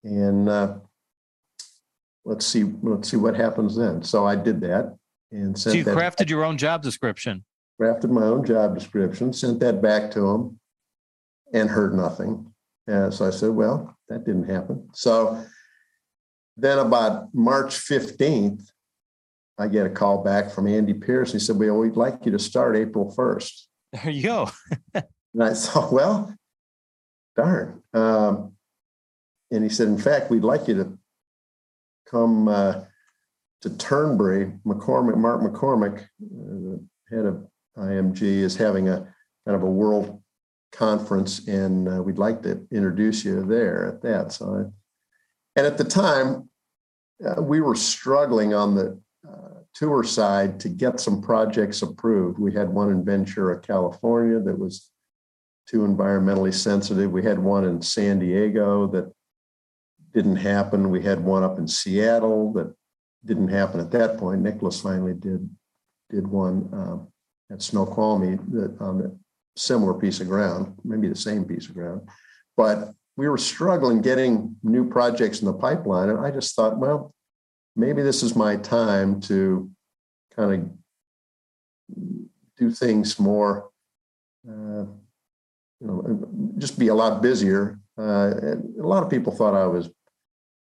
And 0.04 0.50
uh, 0.50 0.76
let's 2.26 2.46
see, 2.46 2.64
let's 2.82 3.10
see 3.12 3.18
what 3.18 3.36
happens 3.36 3.78
then. 3.78 4.02
So 4.04 4.26
I 4.26 4.36
did 4.36 4.62
that 4.62 4.98
and 5.32 5.58
sent 5.58 5.74
so 5.74 5.78
you 5.78 5.84
that 5.84 5.96
crafted 5.96 6.30
your 6.30 6.44
own 6.44 6.58
job 6.58 6.82
description 6.82 7.44
crafted 7.82 8.12
my 8.12 8.24
own 8.24 8.46
job 8.46 8.76
description, 8.76 9.34
sent 9.34 9.60
that 9.60 9.82
back 9.82 10.12
to 10.12 10.28
him, 10.28 10.60
and 11.54 11.70
heard 11.70 11.96
nothing. 11.96 12.54
And 12.88 13.14
so 13.14 13.26
I 13.26 13.32
said, 13.32 13.50
well, 13.50 13.98
that 14.10 14.24
didn't 14.24 14.50
happen. 14.50 14.88
So 14.94 15.44
then 16.58 16.78
about 16.78 17.34
March 17.34 17.76
15th, 17.76 18.62
I 19.62 19.68
get 19.68 19.86
a 19.86 19.90
call 19.90 20.24
back 20.24 20.52
from 20.52 20.68
Andy 20.68 20.94
Pierce. 20.94 21.32
He 21.32 21.40
said, 21.40 21.58
well, 21.58 21.78
we'd 21.78 21.96
like 21.96 22.26
you 22.26 22.32
to 22.32 22.40
start 22.40 22.76
April 22.76 23.14
1st. 23.16 23.66
There 23.94 24.10
you 24.10 24.24
go. 24.24 24.50
and 24.94 25.44
I 25.44 25.54
thought, 25.54 25.94
well, 25.94 26.36
darn. 27.36 27.84
Um, 27.94 28.54
and 29.52 29.64
he 29.64 29.70
said, 29.70 29.88
in 29.88 30.00
fact, 30.00 30.32
we'd 30.32 30.44
like 30.44 30.68
you 30.68 30.76
to 30.76 30.98
come 32.10 32.48
uh, 32.48 32.82
to 33.62 33.70
Turnberry. 33.70 34.52
McCormack, 34.66 35.18
Mark 35.18 35.42
McCormack, 35.42 36.08
uh, 36.24 37.16
head 37.16 37.26
of 37.26 37.46
IMG 37.78 38.22
is 38.22 38.56
having 38.56 38.90
a 38.90 39.14
kind 39.46 39.56
of 39.56 39.64
a 39.64 39.70
world 39.70 40.22
conference, 40.72 41.48
and 41.48 41.88
uh, 41.88 42.02
we'd 42.02 42.18
like 42.18 42.42
to 42.44 42.66
introduce 42.72 43.24
you 43.24 43.46
there 43.46 43.88
at 43.88 44.02
that. 44.02 44.32
So, 44.32 44.56
I, 44.56 45.60
and 45.60 45.68
at 45.68 45.78
the 45.78 45.84
time, 45.84 46.50
uh, 47.24 47.42
we 47.42 47.62
were 47.62 47.76
struggling 47.76 48.54
on 48.54 48.74
the 48.74 49.00
tour 49.74 50.04
side 50.04 50.60
to 50.60 50.70
get 50.70 51.00
some 51.00 51.22
projects 51.22 51.82
approved. 51.82 52.40
We 52.40 52.54
had 52.54 52.70
one 52.70 52.90
in 52.90 53.06
Ventura, 53.06 53.60
California, 53.60 54.40
that 54.40 54.58
was 54.58 54.90
too 55.68 55.80
environmentally 55.80 56.54
sensitive. 56.54 57.12
We 57.12 57.24
had 57.24 57.40
one 57.40 57.66
in 57.66 57.82
San 57.82 58.20
Diego 58.20 58.88
that 58.88 59.12
didn't 60.14 60.38
happen. 60.38 60.90
We 60.90 61.02
had 61.02 61.24
one 61.24 61.44
up 61.44 61.58
in 61.58 61.68
Seattle 61.68 62.52
that 62.54 62.76
didn't 63.24 63.48
happen 63.48 63.80
at 63.80 63.92
that 63.92 64.18
point. 64.18 64.42
Nicklaus 64.42 64.82
finally 64.82 65.14
did 65.14 65.50
did 66.10 66.28
one. 66.28 66.70
Um, 66.74 67.08
at 67.52 67.62
Snoqualmie 67.62 68.38
that 68.52 68.78
on 68.80 69.02
a 69.02 69.60
similar 69.60 69.94
piece 69.94 70.20
of 70.20 70.28
ground, 70.28 70.78
maybe 70.84 71.08
the 71.08 71.16
same 71.16 71.46
piece 71.46 71.68
of 71.68 71.76
ground. 71.76 72.08
But 72.56 72.94
we 73.18 73.28
were 73.28 73.38
struggling 73.38 74.02
getting 74.02 74.56
new 74.64 74.90
projects 74.90 75.42
in 75.42 75.48
the 75.48 75.54
pipeline. 75.54 76.10
And 76.10 76.20
I 76.20 76.32
just 76.32 76.56
thought, 76.56 76.78
well, 76.78 77.14
maybe 77.76 78.02
this 78.02 78.24
is 78.24 78.36
my 78.36 78.56
time 78.58 79.20
to 79.22 79.70
kind 80.36 80.54
of 80.54 81.98
do 82.58 82.72
things 82.72 83.20
more, 83.20 83.70
uh, 84.48 84.86
you 85.80 85.88
know, 85.88 86.54
just 86.58 86.78
be 86.78 86.88
a 86.88 86.96
lot 86.96 87.22
busier. 87.22 87.80
Uh, 87.98 88.34
a 88.80 88.88
lot 88.88 89.04
of 89.04 89.10
people 89.10 89.34
thought 89.34 89.56
I 89.56 89.66
was 89.66 89.90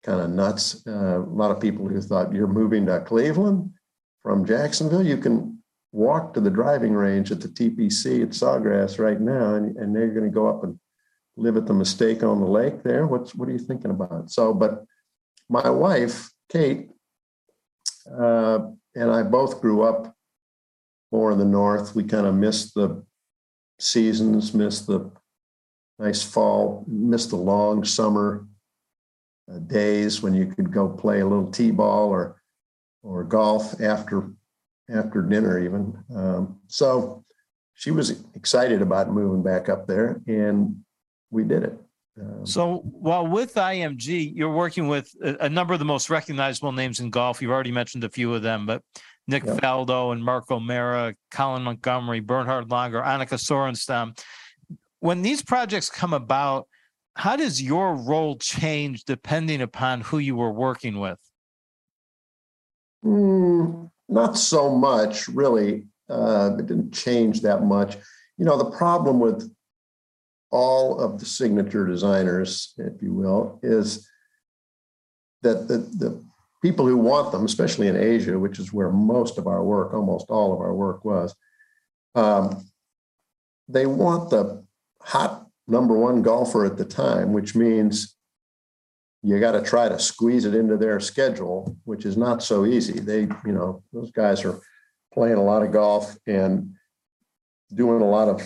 kind 0.02 0.20
of 0.20 0.31
nuts. 0.31 0.83
Uh, 0.87 1.20
a 1.20 1.35
lot 1.35 1.50
of 1.50 1.61
people 1.61 1.88
who 1.88 2.00
thought 2.00 2.35
you're 2.35 2.46
moving 2.46 2.87
to 2.87 3.00
Cleveland 3.00 3.70
from 4.22 4.44
Jacksonville, 4.44 5.05
you 5.05 5.16
can 5.16 5.62
walk 5.92 6.35
to 6.35 6.40
the 6.40 6.50
driving 6.50 6.94
range 6.94 7.31
at 7.31 7.40
the 7.40 7.48
TPC 7.48 8.22
at 8.22 8.31
Sawgrass 8.31 8.98
right 8.98 9.20
now, 9.20 9.55
and, 9.55 9.76
and 9.76 9.94
they're 9.94 10.09
going 10.09 10.24
to 10.24 10.35
go 10.35 10.48
up 10.48 10.64
and 10.64 10.78
live 11.37 11.57
at 11.57 11.66
the 11.66 11.74
mistake 11.74 12.22
on 12.22 12.40
the 12.40 12.46
lake 12.46 12.83
there. 12.83 13.07
What's 13.07 13.35
what 13.35 13.48
are 13.48 13.52
you 13.52 13.59
thinking 13.59 13.90
about? 13.90 14.31
So, 14.31 14.55
but 14.55 14.85
my 15.48 15.68
wife, 15.68 16.31
Kate, 16.52 16.90
uh, 18.10 18.58
and 18.94 19.10
I 19.10 19.22
both 19.22 19.62
grew 19.62 19.82
up 19.82 20.14
more 21.10 21.32
in 21.32 21.38
the 21.38 21.46
north. 21.46 21.94
We 21.94 22.04
kind 22.04 22.26
of 22.26 22.34
missed 22.34 22.74
the 22.74 23.02
seasons, 23.78 24.52
missed 24.52 24.86
the 24.86 25.10
nice 25.98 26.22
fall, 26.22 26.84
missed 26.86 27.30
the 27.30 27.36
long 27.36 27.84
summer 27.84 28.46
uh, 29.50 29.60
days 29.60 30.22
when 30.22 30.34
you 30.34 30.46
could 30.46 30.70
go 30.70 30.90
play 30.90 31.20
a 31.20 31.26
little 31.26 31.50
t-ball 31.50 32.10
or 32.10 32.42
or 33.02 33.24
golf 33.24 33.80
after 33.80 34.30
after 34.94 35.22
dinner 35.22 35.58
even. 35.58 36.04
Um, 36.14 36.60
so 36.66 37.24
she 37.74 37.90
was 37.90 38.22
excited 38.34 38.82
about 38.82 39.10
moving 39.10 39.42
back 39.42 39.70
up 39.70 39.86
there, 39.86 40.20
and 40.26 40.84
we 41.30 41.44
did 41.44 41.62
it. 41.62 41.78
Um, 42.20 42.44
so 42.44 42.79
while 42.85 43.27
with 43.27 43.55
IMG, 43.55 44.33
you're 44.35 44.53
working 44.53 44.87
with 44.88 45.11
a, 45.22 45.46
a, 45.46 45.48
number 45.48 45.72
of 45.72 45.79
the 45.79 45.85
most 45.85 46.11
recognizable 46.11 46.72
names 46.72 47.01
in 47.01 47.11
golf. 47.11 47.40
You've 47.40 47.51
already 47.51 47.72
mentioned 47.72 48.05
a 48.05 48.11
few 48.11 48.35
of 48.35 48.42
them, 48.42 48.66
but 48.66 48.83
Nick 49.27 49.44
yeah. 49.44 49.55
Faldo 49.55 50.12
and 50.12 50.22
Mark 50.22 50.51
O'Meara, 50.51 51.14
Colin 51.31 51.62
Montgomerie, 51.62 52.20
Bernhard 52.20 52.68
Langer, 52.68 53.03
Annika 53.03 53.38
Sorenstam. 53.38 54.18
When 55.01 55.22
these 55.22 55.42
projects 55.42 55.88
come 55.88 56.12
about, 56.12 56.68
how 57.14 57.37
does 57.37 57.62
your 57.62 57.94
role 57.94 58.37
change 58.37 59.05
depending 59.05 59.62
upon 59.62 60.01
who 60.03 60.18
you 60.18 60.37
were 60.37 60.53
working 60.53 60.98
with? 60.98 61.18
Mm, 63.05 63.90
not 64.09 64.38
so 64.38 64.70
much, 64.70 65.29
really. 65.29 65.87
Uh, 66.09 66.57
it 66.59 66.66
didn't 66.66 66.92
change 66.92 67.40
that 67.42 67.64
much. 67.64 67.96
You 68.38 68.44
know, 68.44 68.59
the 68.59 68.70
problem 68.77 69.18
with 69.18 69.51
all 70.52 71.00
of 71.00 71.18
the 71.18 71.26
signature 71.26 71.86
designers, 71.86 72.74
if 72.78 73.02
you 73.02 73.12
will, 73.12 73.58
is 73.62 74.08
that 75.42 75.66
the, 75.66 75.78
the 75.78 76.22
people 76.62 76.86
who 76.86 76.96
want 76.96 77.32
them, 77.32 77.44
especially 77.44 77.88
in 77.88 77.96
Asia, 77.96 78.38
which 78.38 78.58
is 78.60 78.72
where 78.72 78.92
most 78.92 79.38
of 79.38 79.46
our 79.46 79.64
work, 79.64 79.92
almost 79.92 80.30
all 80.30 80.52
of 80.52 80.60
our 80.60 80.74
work 80.74 81.04
was, 81.04 81.34
Um, 82.14 82.68
they 83.68 83.86
want 83.86 84.30
the 84.30 84.44
hot 85.00 85.46
number 85.66 85.96
one 85.96 86.22
golfer 86.22 86.66
at 86.66 86.76
the 86.76 86.84
time, 86.84 87.32
which 87.32 87.54
means 87.56 88.16
you 89.22 89.40
got 89.40 89.52
to 89.52 89.62
try 89.62 89.88
to 89.88 89.98
squeeze 89.98 90.44
it 90.44 90.54
into 90.54 90.76
their 90.76 91.00
schedule, 91.00 91.76
which 91.84 92.04
is 92.04 92.16
not 92.16 92.42
so 92.42 92.66
easy. 92.66 93.00
They, 93.00 93.20
you 93.46 93.54
know, 93.56 93.82
those 93.92 94.10
guys 94.10 94.44
are 94.44 94.60
playing 95.14 95.38
a 95.38 95.44
lot 95.44 95.62
of 95.62 95.72
golf 95.72 96.16
and 96.26 96.74
doing 97.72 98.02
a 98.02 98.10
lot 98.10 98.28
of 98.28 98.38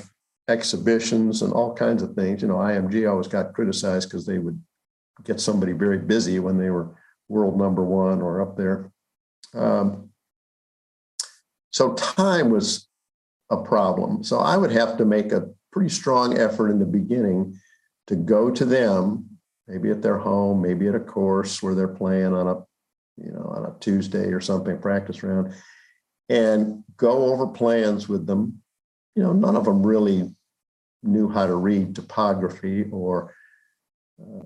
exhibitions 0.48 1.42
and 1.42 1.52
all 1.52 1.74
kinds 1.74 2.02
of 2.02 2.14
things. 2.14 2.42
You 2.42 2.48
know, 2.48 2.56
IMG 2.56 3.10
always 3.10 3.28
got 3.28 3.54
criticized 3.54 4.08
because 4.08 4.26
they 4.26 4.38
would 4.38 4.60
get 5.24 5.40
somebody 5.40 5.72
very 5.72 5.98
busy 5.98 6.38
when 6.38 6.58
they 6.58 6.70
were 6.70 6.94
world 7.28 7.58
number 7.58 7.84
one 7.84 8.22
or 8.22 8.40
up 8.40 8.56
there. 8.56 8.90
Um, 9.54 10.10
so 11.70 11.94
time 11.94 12.50
was 12.50 12.88
a 13.50 13.62
problem. 13.62 14.22
So 14.24 14.38
I 14.38 14.56
would 14.56 14.72
have 14.72 14.96
to 14.98 15.04
make 15.04 15.32
a 15.32 15.48
pretty 15.72 15.90
strong 15.90 16.38
effort 16.38 16.70
in 16.70 16.78
the 16.78 16.86
beginning 16.86 17.58
to 18.06 18.16
go 18.16 18.50
to 18.50 18.64
them, 18.64 19.38
maybe 19.66 19.90
at 19.90 20.02
their 20.02 20.18
home, 20.18 20.62
maybe 20.62 20.88
at 20.88 20.94
a 20.94 21.00
course 21.00 21.62
where 21.62 21.74
they're 21.74 21.88
playing 21.88 22.34
on 22.34 22.46
a, 22.46 22.54
you 23.22 23.32
know, 23.32 23.52
on 23.54 23.66
a 23.66 23.78
Tuesday 23.80 24.32
or 24.32 24.40
something, 24.40 24.78
practice 24.78 25.22
round, 25.22 25.52
and 26.28 26.82
go 26.96 27.26
over 27.26 27.46
plans 27.46 28.08
with 28.08 28.26
them. 28.26 28.62
You 29.16 29.24
know, 29.24 29.32
none 29.32 29.56
of 29.56 29.64
them 29.64 29.84
really 29.84 30.30
knew 31.02 31.28
how 31.28 31.46
to 31.46 31.56
read 31.56 31.94
topography 31.94 32.84
or 32.92 33.34
uh, 34.20 34.44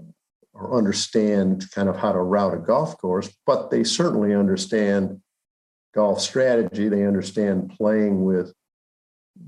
or 0.52 0.76
understand 0.76 1.70
kind 1.72 1.88
of 1.88 1.96
how 1.96 2.12
to 2.12 2.18
route 2.18 2.54
a 2.54 2.58
golf 2.58 2.98
course, 2.98 3.32
but 3.46 3.70
they 3.70 3.84
certainly 3.84 4.34
understand 4.34 5.20
golf 5.94 6.20
strategy. 6.20 6.88
They 6.88 7.06
understand 7.06 7.72
playing 7.76 8.24
with 8.24 8.52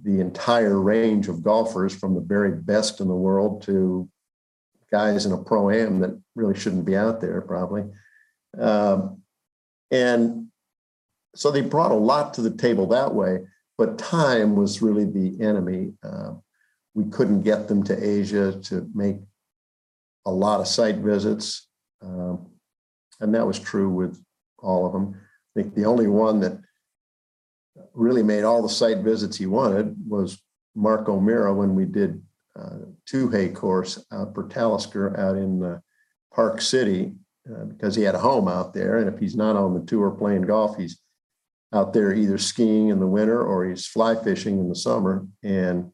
the 0.05 0.21
entire 0.21 0.81
range 0.81 1.29
of 1.29 1.43
golfers 1.43 1.95
from 1.95 2.15
the 2.15 2.21
very 2.21 2.53
best 2.53 3.01
in 3.01 3.09
the 3.09 3.15
world 3.15 3.63
to 3.63 4.09
guys 4.91 5.27
in 5.27 5.33
a 5.33 5.39
pro 5.39 5.71
am 5.71 6.01
that 6.01 6.21
really 6.35 6.59
shouldn't 6.59 6.85
be 6.85 6.97
out 6.97 7.21
there, 7.21 7.41
probably. 7.41 7.85
Um, 8.59 9.23
and 9.91 10.49
so 11.35 11.51
they 11.51 11.63
brought 11.63 11.91
a 11.91 11.95
lot 11.95 12.35
to 12.35 12.43
the 12.43 12.51
table 12.51 12.87
that 12.89 13.15
way, 13.15 13.41
but 13.83 13.99
time 13.99 14.55
was 14.55 14.81
really 14.81 15.05
the 15.05 15.41
enemy. 15.41 15.93
Uh, 16.05 16.35
we 16.95 17.05
couldn't 17.07 17.43
get 17.43 17.67
them 17.67 17.83
to 17.83 18.01
Asia 18.01 18.53
to 18.63 18.89
make 18.95 19.17
a 20.25 20.31
lot 20.31 20.61
of 20.61 20.69
site 20.69 20.99
visits. 20.99 21.67
Um, 22.01 22.47
and 23.19 23.35
that 23.35 23.45
was 23.45 23.59
true 23.59 23.91
with 23.91 24.23
all 24.61 24.87
of 24.87 24.93
them. 24.93 25.17
I 25.17 25.61
think 25.61 25.75
the 25.75 25.87
only 25.87 26.07
one 26.07 26.39
that 26.43 26.61
really 27.93 28.23
made 28.23 28.45
all 28.45 28.63
the 28.63 28.69
site 28.69 28.99
visits 28.99 29.37
he 29.37 29.47
wanted 29.47 29.97
was 30.07 30.41
Mark 30.77 31.09
O'Meara 31.09 31.53
when 31.53 31.75
we 31.75 31.85
did 31.85 32.23
uh, 32.55 32.87
Tuhaye 33.11 33.53
course 33.53 33.99
out 34.13 34.33
for 34.33 34.47
Talisker 34.47 35.19
out 35.19 35.37
in 35.37 35.61
uh, 35.61 35.81
Park 36.33 36.61
City 36.61 37.15
uh, 37.53 37.65
because 37.65 37.97
he 37.97 38.05
had 38.05 38.15
a 38.15 38.21
home 38.21 38.47
out 38.47 38.75
there. 38.75 38.99
And 38.99 39.13
if 39.13 39.19
he's 39.19 39.35
not 39.35 39.57
on 39.57 39.75
the 39.75 39.85
tour 39.85 40.13
playing 40.13 40.43
golf, 40.43 40.77
he's 40.77 41.02
out 41.73 41.93
there 41.93 42.13
either 42.13 42.39
skiing 42.39 42.89
in 42.89 43.01
the 43.01 43.07
winter 43.07 43.43
or 43.43 43.65
he's 43.65 43.87
fly 43.87 44.15
fishing 44.15 44.59
in 44.59 44.69
the 44.69 44.75
summer. 44.75 45.27
And 45.43 45.91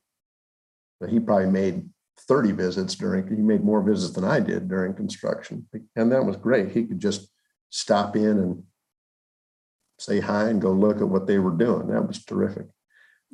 he 1.08 1.20
probably 1.20 1.50
made 1.50 1.88
30 2.26 2.52
visits 2.52 2.94
during, 2.94 3.26
he 3.28 3.42
made 3.42 3.64
more 3.64 3.82
visits 3.82 4.14
than 4.14 4.24
I 4.24 4.40
did 4.40 4.68
during 4.68 4.94
construction. 4.94 5.66
And 5.94 6.10
that 6.12 6.24
was 6.24 6.36
great. 6.36 6.72
He 6.72 6.84
could 6.84 7.00
just 7.00 7.28
stop 7.70 8.16
in 8.16 8.38
and 8.38 8.62
say 9.98 10.20
hi 10.20 10.48
and 10.48 10.60
go 10.60 10.72
look 10.72 10.98
at 10.98 11.08
what 11.08 11.26
they 11.26 11.38
were 11.38 11.56
doing. 11.56 11.88
That 11.88 12.06
was 12.06 12.24
terrific. 12.24 12.66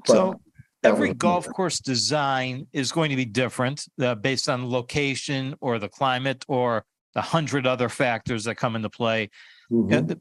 But 0.07 0.13
so 0.13 0.41
every 0.83 1.15
golf 1.15 1.49
course 1.49 1.81
design 1.81 2.67
is 2.73 2.93
going 2.93 3.11
to 3.11 3.17
be 3.17 3.25
different 3.25 3.87
uh, 4.01 4.15
based 4.15 4.49
on 4.49 4.71
location 4.71 5.55
or 5.61 5.79
the 5.79 5.89
climate 5.89 6.45
or 6.49 6.85
the 7.15 7.23
hundred 7.23 7.67
other 7.67 7.89
factors 7.89 8.45
that 8.45 8.57
come 8.57 8.77
into 8.77 8.91
play. 8.91 9.31
Mm-hmm. 9.71 10.13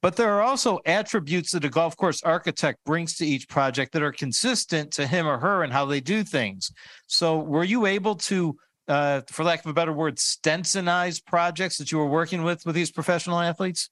But 0.00 0.16
there 0.16 0.32
are 0.32 0.42
also 0.42 0.80
attributes 0.86 1.52
that 1.52 1.64
a 1.64 1.68
golf 1.68 1.96
course 1.96 2.22
architect 2.22 2.78
brings 2.84 3.16
to 3.16 3.26
each 3.26 3.48
project 3.48 3.92
that 3.92 4.02
are 4.02 4.12
consistent 4.12 4.92
to 4.92 5.06
him 5.06 5.26
or 5.26 5.38
her 5.38 5.62
and 5.62 5.72
how 5.72 5.86
they 5.86 6.00
do 6.00 6.22
things. 6.24 6.72
So, 7.06 7.38
were 7.38 7.64
you 7.64 7.86
able 7.86 8.16
to, 8.16 8.56
uh, 8.88 9.22
for 9.28 9.44
lack 9.44 9.60
of 9.60 9.70
a 9.70 9.74
better 9.74 9.92
word, 9.92 10.16
stencilize 10.16 11.24
projects 11.24 11.78
that 11.78 11.90
you 11.90 11.98
were 11.98 12.08
working 12.08 12.42
with 12.42 12.64
with 12.66 12.74
these 12.74 12.90
professional 12.90 13.40
athletes? 13.40 13.90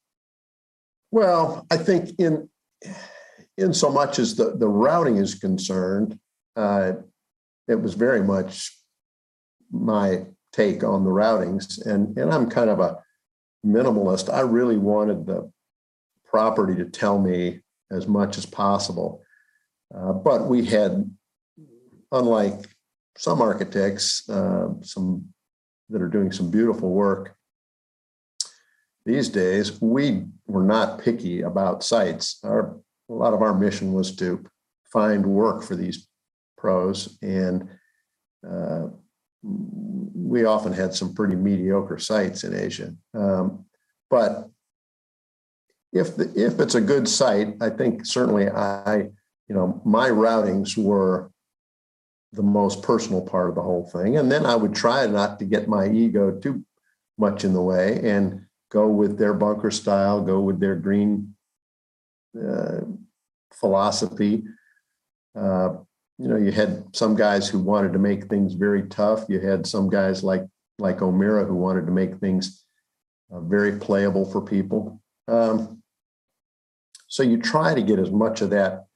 Well, 1.11 1.67
I 1.71 1.77
think 1.77 2.11
in 2.19 2.49
in 3.57 3.73
so 3.73 3.91
much 3.91 4.19
as 4.19 4.37
the 4.37 4.57
the 4.57 4.69
routing 4.69 5.17
is 5.17 5.35
concerned, 5.35 6.19
uh, 6.57 6.93
it 7.69 7.81
was 7.81 7.95
very 7.95 8.23
much 8.23 8.77
my 9.71 10.27
take 10.53 10.83
on 10.85 11.05
the 11.05 11.11
routings, 11.11 11.85
and 11.85 12.17
and 12.17 12.33
I'm 12.33 12.49
kind 12.49 12.71
of 12.71 12.81
a 12.81 12.99
minimalist. 13.67 14.33
I 14.33 14.41
really 14.41 14.79
wanted 14.79 15.27
the 15.27 15.51
property 16.31 16.75
to 16.77 16.85
tell 16.85 17.19
me 17.19 17.61
as 17.91 18.07
much 18.07 18.39
as 18.39 18.47
possible. 18.47 19.23
Uh, 19.95 20.13
but 20.13 20.47
we 20.47 20.65
had, 20.65 21.11
unlike 22.13 22.69
some 23.17 23.43
architects, 23.43 24.29
uh, 24.29 24.69
some 24.83 25.27
that 25.89 26.01
are 26.01 26.09
doing 26.09 26.31
some 26.31 26.51
beautiful 26.51 26.91
work 26.91 27.37
these 29.05 29.29
days, 29.29 29.81
we 29.81 30.27
were 30.47 30.63
not 30.63 31.01
picky 31.01 31.43
about 31.43 31.83
sites. 31.83 32.39
Our 32.45 32.77
a 33.09 33.15
lot 33.15 33.35
of 33.35 33.43
our 33.43 33.55
mission 33.55 33.93
was 33.93 34.15
to 34.17 34.45
find 34.93 35.27
work 35.27 35.65
for 35.65 35.75
these 35.75 36.07
pros, 36.57 37.19
and 37.23 37.69
uh, 38.49 38.87
we 39.43 40.45
often 40.45 40.73
had 40.73 40.95
some 40.95 41.13
pretty 41.15 41.35
mediocre 41.35 41.99
sites 41.99 42.45
in 42.45 42.55
Asia. 42.55 42.95
Um, 43.15 43.65
but 44.11 44.49
if 45.93 46.17
the, 46.17 46.33
if 46.37 46.61
it's 46.61 46.75
a 46.75 46.81
good 46.81 47.09
site, 47.09 47.55
I 47.61 47.71
think 47.71 48.07
certainly 48.07 48.49
I, 48.49 49.09
you 49.49 49.55
know, 49.55 49.81
my 49.85 50.09
routings 50.09 50.77
were 50.77 51.31
the 52.33 52.43
most 52.43 52.83
personal 52.83 53.23
part 53.23 53.49
of 53.49 53.57
the 53.57 53.63
whole 53.63 53.89
thing, 53.89 54.17
and 54.17 54.31
then 54.31 54.47
I 54.47 54.55
would 54.55 54.75
try 54.75 55.07
not 55.07 55.39
to 55.41 55.45
get 55.45 55.69
my 55.69 55.89
ego 55.89 56.31
too 56.31 56.65
much 57.19 57.45
in 57.45 57.53
the 57.53 57.63
way 57.63 58.01
and 58.09 58.47
go 58.71 58.89
with 58.89 59.19
their 59.19 59.35
bunker 59.35 59.71
style, 59.71 60.23
go 60.23 60.41
with 60.41 60.61
their 60.61 60.77
green 60.77 61.35
uh, 62.41 62.81
philosophy. 63.53 64.45
Uh, 65.35 65.71
you 66.19 66.29
know, 66.29 66.37
you 66.37 66.53
had 66.53 66.85
some 66.95 67.17
guys 67.17 67.49
who 67.49 67.59
wanted 67.59 67.93
to 67.93 67.99
make 67.99 68.27
things 68.27 68.55
very 68.55 68.85
tough. 68.85 69.25
You 69.29 69.41
had 69.41 69.67
some 69.67 69.89
guys 69.89 70.23
like 70.23 70.47
like 70.79 71.03
O'Meara 71.03 71.45
who 71.45 71.55
wanted 71.55 71.87
to 71.87 71.93
make 71.93 72.17
things 72.19 72.65
uh, 73.33 73.41
very 73.41 73.79
playable 73.79 74.25
for 74.31 74.41
people. 74.41 75.01
Um, 75.29 75.80
so 77.11 77.25
you 77.25 77.37
try 77.39 77.75
to 77.75 77.83
get 77.83 77.99
as 77.99 78.13
much 78.13 78.41
of 78.41 78.51
that, 78.51 78.87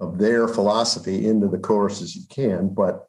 of 0.00 0.18
their 0.18 0.48
philosophy 0.48 1.28
into 1.28 1.46
the 1.46 1.58
course 1.58 2.02
as 2.02 2.16
you 2.16 2.22
can, 2.28 2.74
but 2.74 3.06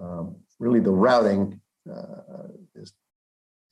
um, 0.00 0.36
really 0.60 0.78
the 0.78 0.92
routing 0.92 1.60
uh, 1.92 2.46
is, 2.76 2.92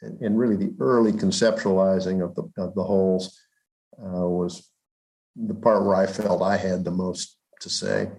and, 0.00 0.20
and, 0.20 0.36
really 0.36 0.56
the 0.56 0.74
early 0.80 1.12
conceptualizing 1.12 2.24
of 2.24 2.34
the, 2.34 2.42
of 2.60 2.74
the 2.74 2.82
holes 2.82 3.40
uh, 3.98 4.26
was 4.26 4.68
the 5.36 5.54
part 5.54 5.84
where 5.84 5.94
I 5.94 6.06
felt 6.06 6.42
I 6.42 6.56
had 6.56 6.84
the 6.84 6.90
most 6.90 7.38
to 7.60 7.70
say. 7.70 8.10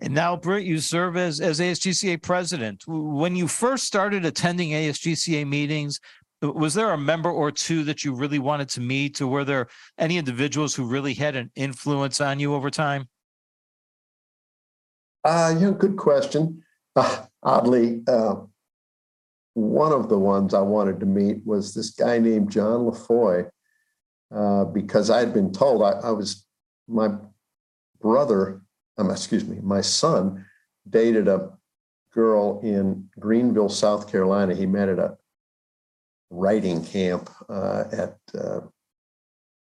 And 0.00 0.12
now, 0.12 0.34
Britt, 0.34 0.64
you 0.64 0.80
serve 0.80 1.16
as, 1.16 1.40
as 1.40 1.60
ASGCA 1.60 2.20
president. 2.20 2.82
When 2.88 3.36
you 3.36 3.46
first 3.46 3.84
started 3.84 4.24
attending 4.24 4.70
ASGCA 4.70 5.46
meetings, 5.46 6.00
was 6.52 6.74
there 6.74 6.92
a 6.92 6.98
member 6.98 7.30
or 7.30 7.50
two 7.50 7.84
that 7.84 8.04
you 8.04 8.14
really 8.14 8.38
wanted 8.38 8.68
to 8.70 8.80
meet 8.80 9.20
or 9.20 9.26
were 9.26 9.44
there 9.44 9.68
any 9.98 10.18
individuals 10.18 10.74
who 10.74 10.84
really 10.84 11.14
had 11.14 11.36
an 11.36 11.50
influence 11.54 12.20
on 12.20 12.38
you 12.40 12.54
over 12.54 12.70
time? 12.70 13.08
Uh 15.24 15.54
yeah 15.58 15.70
good 15.70 15.96
question. 15.96 16.62
Uh, 16.96 17.26
oddly 17.42 18.02
uh, 18.06 18.36
one 19.54 19.92
of 19.92 20.08
the 20.08 20.18
ones 20.18 20.54
i 20.54 20.60
wanted 20.60 21.00
to 21.00 21.06
meet 21.06 21.44
was 21.44 21.74
this 21.74 21.90
guy 21.90 22.18
named 22.18 22.50
john 22.50 22.80
lafoy 22.82 23.48
uh, 24.32 24.64
because 24.66 25.10
i 25.10 25.18
had 25.18 25.34
been 25.34 25.52
told 25.52 25.82
I, 25.82 26.08
I 26.08 26.10
was 26.10 26.46
my 26.86 27.08
brother 28.00 28.62
um, 28.96 29.10
excuse 29.10 29.44
me 29.44 29.58
my 29.60 29.80
son 29.80 30.44
dated 30.88 31.26
a 31.26 31.50
girl 32.12 32.60
in 32.62 33.08
greenville 33.18 33.68
south 33.68 34.10
carolina. 34.10 34.54
He 34.54 34.66
met 34.66 34.88
at 34.88 34.98
a 34.98 35.16
writing 36.34 36.84
camp 36.84 37.30
uh, 37.48 37.84
at 37.92 38.18
uh, 38.38 38.60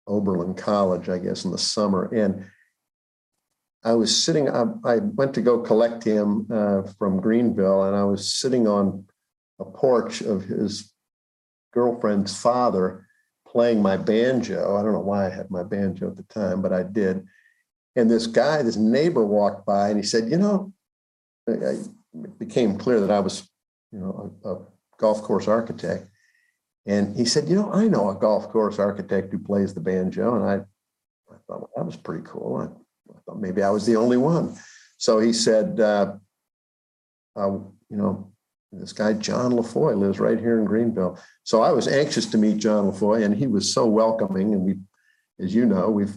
Oberlin 0.06 0.54
College, 0.54 1.08
I 1.08 1.18
guess, 1.18 1.44
in 1.44 1.50
the 1.50 1.58
summer. 1.58 2.04
And 2.14 2.46
I 3.82 3.94
was 3.94 4.14
sitting, 4.24 4.48
I, 4.48 4.64
I 4.84 4.96
went 4.96 5.34
to 5.34 5.42
go 5.42 5.60
collect 5.60 6.04
him 6.04 6.46
uh, 6.52 6.82
from 6.98 7.20
Greenville, 7.20 7.84
and 7.84 7.96
I 7.96 8.04
was 8.04 8.32
sitting 8.32 8.68
on 8.68 9.04
a 9.58 9.64
porch 9.64 10.20
of 10.20 10.44
his 10.44 10.92
girlfriend's 11.72 12.36
father 12.36 13.06
playing 13.46 13.82
my 13.82 13.96
banjo. 13.96 14.76
I 14.76 14.82
don't 14.82 14.92
know 14.92 15.00
why 15.00 15.26
I 15.26 15.30
had 15.30 15.50
my 15.50 15.62
banjo 15.62 16.08
at 16.08 16.16
the 16.16 16.22
time, 16.24 16.62
but 16.62 16.72
I 16.72 16.82
did. 16.82 17.26
And 17.96 18.10
this 18.10 18.26
guy, 18.26 18.62
this 18.62 18.76
neighbor 18.76 19.24
walked 19.24 19.66
by 19.66 19.88
and 19.88 19.96
he 19.96 20.04
said, 20.04 20.30
you 20.30 20.38
know, 20.38 20.72
it 21.46 22.38
became 22.38 22.78
clear 22.78 23.00
that 23.00 23.10
I 23.10 23.20
was, 23.20 23.48
you 23.92 23.98
know, 23.98 24.32
a, 24.44 24.54
a 24.54 24.58
golf 24.98 25.22
course 25.22 25.48
architect. 25.48 26.06
And 26.86 27.16
he 27.16 27.24
said, 27.24 27.48
you 27.48 27.56
know, 27.56 27.72
I 27.72 27.88
know 27.88 28.10
a 28.10 28.14
golf 28.14 28.48
course 28.48 28.78
architect 28.78 29.32
who 29.32 29.38
plays 29.38 29.74
the 29.74 29.80
banjo. 29.80 30.34
And 30.34 30.44
I, 30.44 30.54
I 30.54 31.36
thought, 31.46 31.60
well, 31.60 31.70
that 31.76 31.86
was 31.86 31.96
pretty 31.96 32.24
cool. 32.26 32.56
I, 32.56 33.12
I, 33.12 33.18
thought 33.26 33.40
maybe 33.40 33.62
I 33.62 33.70
was 33.70 33.86
the 33.86 33.96
only 33.96 34.16
one. 34.16 34.56
So 34.96 35.18
he 35.18 35.32
said, 35.32 35.78
uh, 35.78 36.14
uh, 37.36 37.50
you 37.50 37.96
know, 37.96 38.32
this 38.72 38.92
guy, 38.92 39.14
John 39.14 39.52
LaFoy, 39.52 39.98
lives 39.98 40.20
right 40.20 40.38
here 40.38 40.58
in 40.58 40.64
Greenville. 40.64 41.18
So 41.42 41.62
I 41.62 41.72
was 41.72 41.88
anxious 41.88 42.26
to 42.26 42.38
meet 42.38 42.58
John 42.58 42.90
LaFoy, 42.90 43.24
and 43.24 43.34
he 43.34 43.46
was 43.46 43.72
so 43.72 43.86
welcoming. 43.86 44.54
And 44.54 44.62
we, 44.62 44.76
as 45.40 45.54
you 45.54 45.66
know, 45.66 45.90
we've 45.90 46.16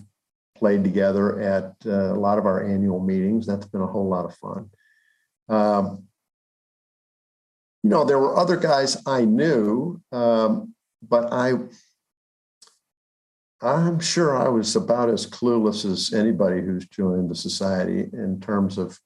played 0.55 0.83
together 0.83 1.41
at 1.41 1.73
uh, 1.85 2.13
a 2.13 2.19
lot 2.19 2.37
of 2.37 2.45
our 2.45 2.63
annual 2.63 2.99
meetings. 2.99 3.47
That's 3.47 3.65
been 3.65 3.81
a 3.81 3.87
whole 3.87 4.07
lot 4.07 4.25
of 4.25 4.35
fun. 4.35 4.69
Um, 5.49 6.07
you 7.83 7.89
know, 7.89 8.05
there 8.05 8.19
were 8.19 8.37
other 8.37 8.55
guys 8.55 8.97
I 9.05 9.25
knew, 9.25 10.01
um, 10.11 10.73
but 11.07 11.31
I, 11.33 11.53
I'm 13.61 13.99
sure 13.99 14.37
I 14.37 14.47
was 14.47 14.75
about 14.75 15.09
as 15.09 15.27
clueless 15.27 15.85
as 15.85 16.13
anybody 16.13 16.61
who's 16.61 16.87
joined 16.87 17.29
the 17.29 17.35
society 17.35 18.09
in 18.13 18.39
terms 18.39 18.77
of 18.77 18.97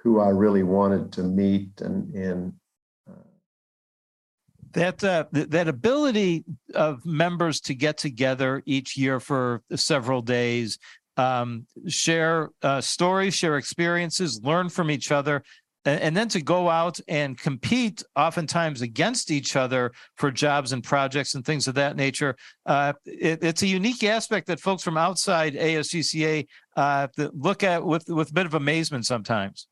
who 0.00 0.20
I 0.20 0.28
really 0.28 0.62
wanted 0.62 1.12
to 1.12 1.22
meet 1.22 1.80
and 1.80 2.14
and 2.14 2.52
that 4.72 5.02
uh, 5.02 5.24
that 5.32 5.68
ability 5.68 6.44
of 6.74 7.04
members 7.04 7.60
to 7.62 7.74
get 7.74 7.96
together 7.96 8.62
each 8.66 8.96
year 8.96 9.18
for 9.18 9.62
several 9.74 10.22
days 10.22 10.78
um, 11.16 11.66
share 11.88 12.50
uh, 12.62 12.80
stories 12.80 13.34
share 13.34 13.56
experiences 13.56 14.40
learn 14.42 14.68
from 14.68 14.90
each 14.90 15.10
other 15.10 15.42
and, 15.88 16.16
then 16.16 16.28
to 16.28 16.42
go 16.42 16.68
out 16.68 16.98
and 17.08 17.38
compete 17.38 18.02
oftentimes 18.16 18.82
against 18.82 19.30
each 19.30 19.56
other 19.56 19.92
for 20.16 20.30
jobs 20.30 20.72
and 20.72 20.82
projects 20.82 21.34
and 21.34 21.44
things 21.44 21.68
of 21.68 21.74
that 21.74 21.96
nature. 21.96 22.36
Uh, 22.66 22.92
it, 23.04 23.42
it's 23.42 23.62
a 23.62 23.66
unique 23.66 24.04
aspect 24.04 24.46
that 24.48 24.60
folks 24.60 24.82
from 24.82 24.96
outside 24.96 25.54
asgca 25.54 26.46
uh, 26.76 27.08
look 27.32 27.62
at 27.62 27.84
with 27.84 28.08
with 28.08 28.30
a 28.30 28.32
bit 28.32 28.46
of 28.46 28.54
amazement 28.54 29.06
sometimes. 29.06 29.66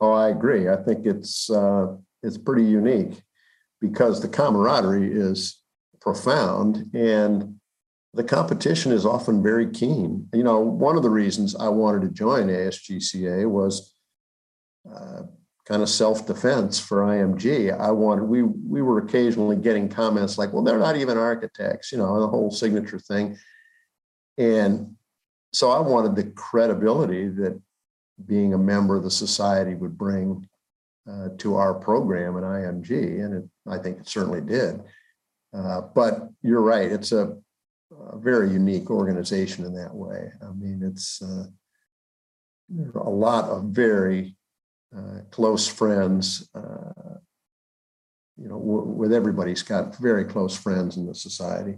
Oh 0.00 0.12
i 0.12 0.28
agree. 0.28 0.68
I 0.68 0.76
think 0.76 1.06
it's 1.06 1.50
uh, 1.50 1.94
it's 2.22 2.38
pretty 2.38 2.64
unique 2.64 3.22
because 3.80 4.20
the 4.20 4.28
camaraderie 4.28 5.12
is 5.12 5.60
profound 6.00 6.90
and 6.94 7.56
the 8.14 8.24
competition 8.24 8.92
is 8.92 9.04
often 9.04 9.42
very 9.42 9.68
keen. 9.70 10.28
You 10.32 10.44
know, 10.44 10.60
one 10.60 10.96
of 10.96 11.02
the 11.02 11.10
reasons 11.10 11.56
I 11.56 11.68
wanted 11.68 12.02
to 12.02 12.08
join 12.08 12.46
ASGCA 12.46 13.50
was 13.50 13.94
uh, 14.88 15.22
kind 15.66 15.82
of 15.82 15.88
self-defense 15.88 16.78
for 16.78 17.02
IMG. 17.02 17.78
I 17.78 17.90
wanted 17.90 18.24
we 18.24 18.42
we 18.42 18.82
were 18.82 18.98
occasionally 18.98 19.56
getting 19.56 19.88
comments 19.88 20.36
like, 20.36 20.52
"Well, 20.52 20.62
they're 20.62 20.78
not 20.78 20.96
even 20.96 21.16
architects," 21.16 21.90
you 21.90 21.98
know, 21.98 22.20
the 22.20 22.28
whole 22.28 22.50
signature 22.50 22.98
thing. 22.98 23.38
And 24.36 24.96
so 25.52 25.70
I 25.70 25.80
wanted 25.80 26.16
the 26.16 26.30
credibility 26.32 27.28
that 27.28 27.60
being 28.26 28.54
a 28.54 28.58
member 28.58 28.96
of 28.96 29.04
the 29.04 29.10
society 29.10 29.74
would 29.74 29.96
bring 29.96 30.46
uh, 31.08 31.28
to 31.38 31.56
our 31.56 31.74
program 31.74 32.36
at 32.36 32.42
IMG, 32.42 33.24
and 33.24 33.34
it, 33.34 33.44
I 33.66 33.78
think 33.78 33.98
it 34.00 34.08
certainly 34.08 34.40
did. 34.40 34.82
Uh, 35.52 35.82
but 35.94 36.28
you're 36.42 36.62
right; 36.62 36.90
it's 36.90 37.12
a, 37.12 37.36
a, 38.12 38.18
very 38.18 38.50
unique 38.50 38.90
organization 38.90 39.64
in 39.64 39.74
that 39.74 39.94
way. 39.94 40.30
I 40.42 40.52
mean, 40.52 40.82
it's 40.82 41.22
uh, 41.22 41.44
a 42.94 43.10
lot 43.10 43.44
of 43.44 43.64
very 43.64 44.36
uh, 44.96 45.20
close 45.30 45.66
friends. 45.66 46.48
Uh, 46.54 47.18
you 48.36 48.48
know, 48.48 48.58
w- 48.58 48.84
with 48.84 49.12
everybody's 49.12 49.62
got 49.62 49.96
very 49.96 50.24
close 50.24 50.56
friends 50.56 50.96
in 50.96 51.06
the 51.06 51.14
society. 51.14 51.76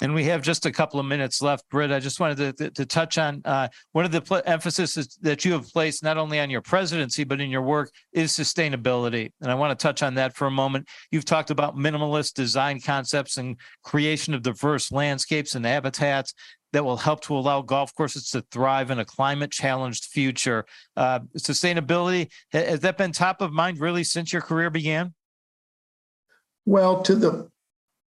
And 0.00 0.14
we 0.14 0.24
have 0.24 0.42
just 0.42 0.64
a 0.64 0.70
couple 0.70 1.00
of 1.00 1.06
minutes 1.06 1.42
left, 1.42 1.68
Britt. 1.70 1.90
I 1.90 1.98
just 1.98 2.20
wanted 2.20 2.36
to, 2.36 2.52
to, 2.52 2.70
to 2.70 2.86
touch 2.86 3.18
on 3.18 3.42
uh, 3.44 3.66
one 3.92 4.04
of 4.04 4.12
the 4.12 4.20
pl- 4.20 4.42
emphasis 4.46 4.94
that 5.22 5.44
you 5.44 5.52
have 5.52 5.68
placed 5.72 6.04
not 6.04 6.16
only 6.16 6.38
on 6.38 6.50
your 6.50 6.62
presidency 6.62 7.24
but 7.24 7.40
in 7.40 7.50
your 7.50 7.62
work 7.62 7.90
is 8.12 8.32
sustainability, 8.32 9.32
and 9.40 9.50
I 9.50 9.56
want 9.56 9.76
to 9.76 9.82
touch 9.82 10.04
on 10.04 10.14
that 10.14 10.36
for 10.36 10.46
a 10.46 10.52
moment. 10.52 10.86
You've 11.10 11.24
talked 11.24 11.50
about 11.50 11.76
minimalist 11.76 12.34
design 12.34 12.80
concepts 12.80 13.38
and 13.38 13.56
creation 13.82 14.34
of 14.34 14.42
diverse 14.42 14.92
landscapes 14.92 15.56
and 15.56 15.66
habitats 15.66 16.32
that 16.72 16.84
will 16.84 16.96
help 16.96 17.20
to 17.22 17.34
allow 17.34 17.62
golf 17.62 17.94
courses 17.94 18.30
to 18.30 18.42
thrive 18.50 18.90
in 18.90 18.98
a 18.98 19.04
climate 19.04 19.50
challenged 19.50 20.04
future. 20.04 20.64
Uh, 20.96 21.20
sustainability 21.36 22.30
has 22.52 22.80
that 22.80 22.98
been 22.98 23.12
top 23.12 23.40
of 23.40 23.52
mind 23.52 23.80
really 23.80 24.04
since 24.04 24.32
your 24.32 24.42
career 24.42 24.70
began? 24.70 25.14
Well, 26.66 27.02
to 27.02 27.14
the 27.14 27.50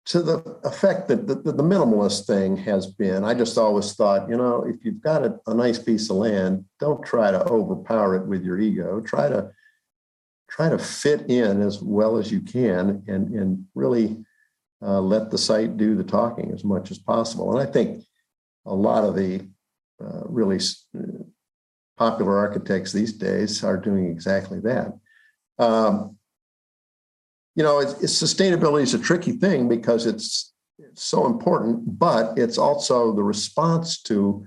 to 0.06 0.22
the 0.22 0.38
effect 0.64 1.06
that 1.08 1.26
the, 1.26 1.34
the, 1.34 1.62
minimalist 1.62 2.26
thing 2.26 2.56
has 2.56 2.86
been, 2.86 3.24
I 3.24 3.34
just 3.34 3.58
always 3.58 3.92
thought, 3.92 4.26
you 4.30 4.38
know, 4.38 4.64
if 4.66 4.82
you've 4.82 5.02
got 5.02 5.22
a, 5.22 5.38
a, 5.46 5.52
nice 5.52 5.78
piece 5.78 6.08
of 6.08 6.16
land, 6.16 6.64
don't 6.80 7.04
try 7.04 7.30
to 7.30 7.44
overpower 7.44 8.16
it 8.16 8.26
with 8.26 8.42
your 8.42 8.58
ego. 8.58 9.02
Try 9.02 9.28
to 9.28 9.50
try 10.48 10.70
to 10.70 10.78
fit 10.78 11.28
in 11.28 11.60
as 11.60 11.82
well 11.82 12.16
as 12.16 12.32
you 12.32 12.40
can, 12.40 13.02
and 13.06 13.28
and 13.34 13.66
really 13.74 14.24
uh, 14.80 15.00
let 15.00 15.30
the 15.30 15.38
site 15.38 15.76
do 15.76 15.94
the 15.94 16.04
talking 16.04 16.52
as 16.52 16.64
much 16.64 16.90
as 16.90 16.98
possible. 16.98 17.58
And 17.58 17.68
I 17.68 17.70
think 17.70 18.02
a 18.68 18.74
lot 18.74 19.04
of 19.04 19.16
the 19.16 19.46
uh, 20.02 20.22
really 20.26 20.58
popular 21.96 22.38
architects 22.38 22.92
these 22.92 23.12
days 23.12 23.64
are 23.64 23.76
doing 23.76 24.06
exactly 24.06 24.60
that. 24.60 24.92
Um, 25.58 26.16
you 27.56 27.64
know, 27.64 27.80
it's, 27.80 28.00
it's, 28.00 28.22
sustainability 28.22 28.82
is 28.82 28.94
a 28.94 28.98
tricky 28.98 29.32
thing 29.32 29.68
because 29.68 30.06
it's, 30.06 30.52
it's 30.78 31.02
so 31.02 31.26
important, 31.26 31.98
but 31.98 32.38
it's 32.38 32.56
also 32.56 33.12
the 33.12 33.24
response 33.24 34.00
to 34.02 34.46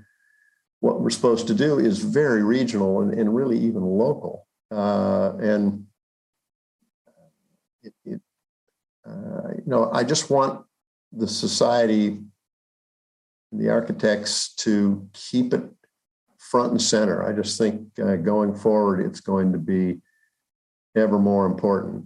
what 0.79 1.01
we're 1.01 1.09
supposed 1.09 1.47
to 1.47 1.53
do 1.53 1.77
is 1.77 1.99
very 1.99 2.41
regional 2.43 3.01
and, 3.01 3.13
and 3.13 3.35
really 3.35 3.57
even 3.57 3.83
local. 3.83 4.47
Uh, 4.71 5.33
and 5.41 5.85
it, 7.83 7.93
it 8.05 8.21
uh, 9.05 9.49
you 9.57 9.63
know, 9.65 9.89
I 9.91 10.03
just 10.03 10.29
want 10.29 10.65
the 11.11 11.27
society, 11.27 12.19
the 13.51 13.69
architects 13.69 14.53
to 14.55 15.07
keep 15.13 15.53
it 15.53 15.63
front 16.37 16.71
and 16.71 16.81
center. 16.81 17.27
I 17.27 17.33
just 17.33 17.57
think 17.57 17.87
uh, 17.99 18.15
going 18.15 18.55
forward, 18.55 19.05
it's 19.05 19.21
going 19.21 19.51
to 19.53 19.59
be 19.59 20.01
ever 20.95 21.19
more 21.19 21.45
important. 21.45 22.05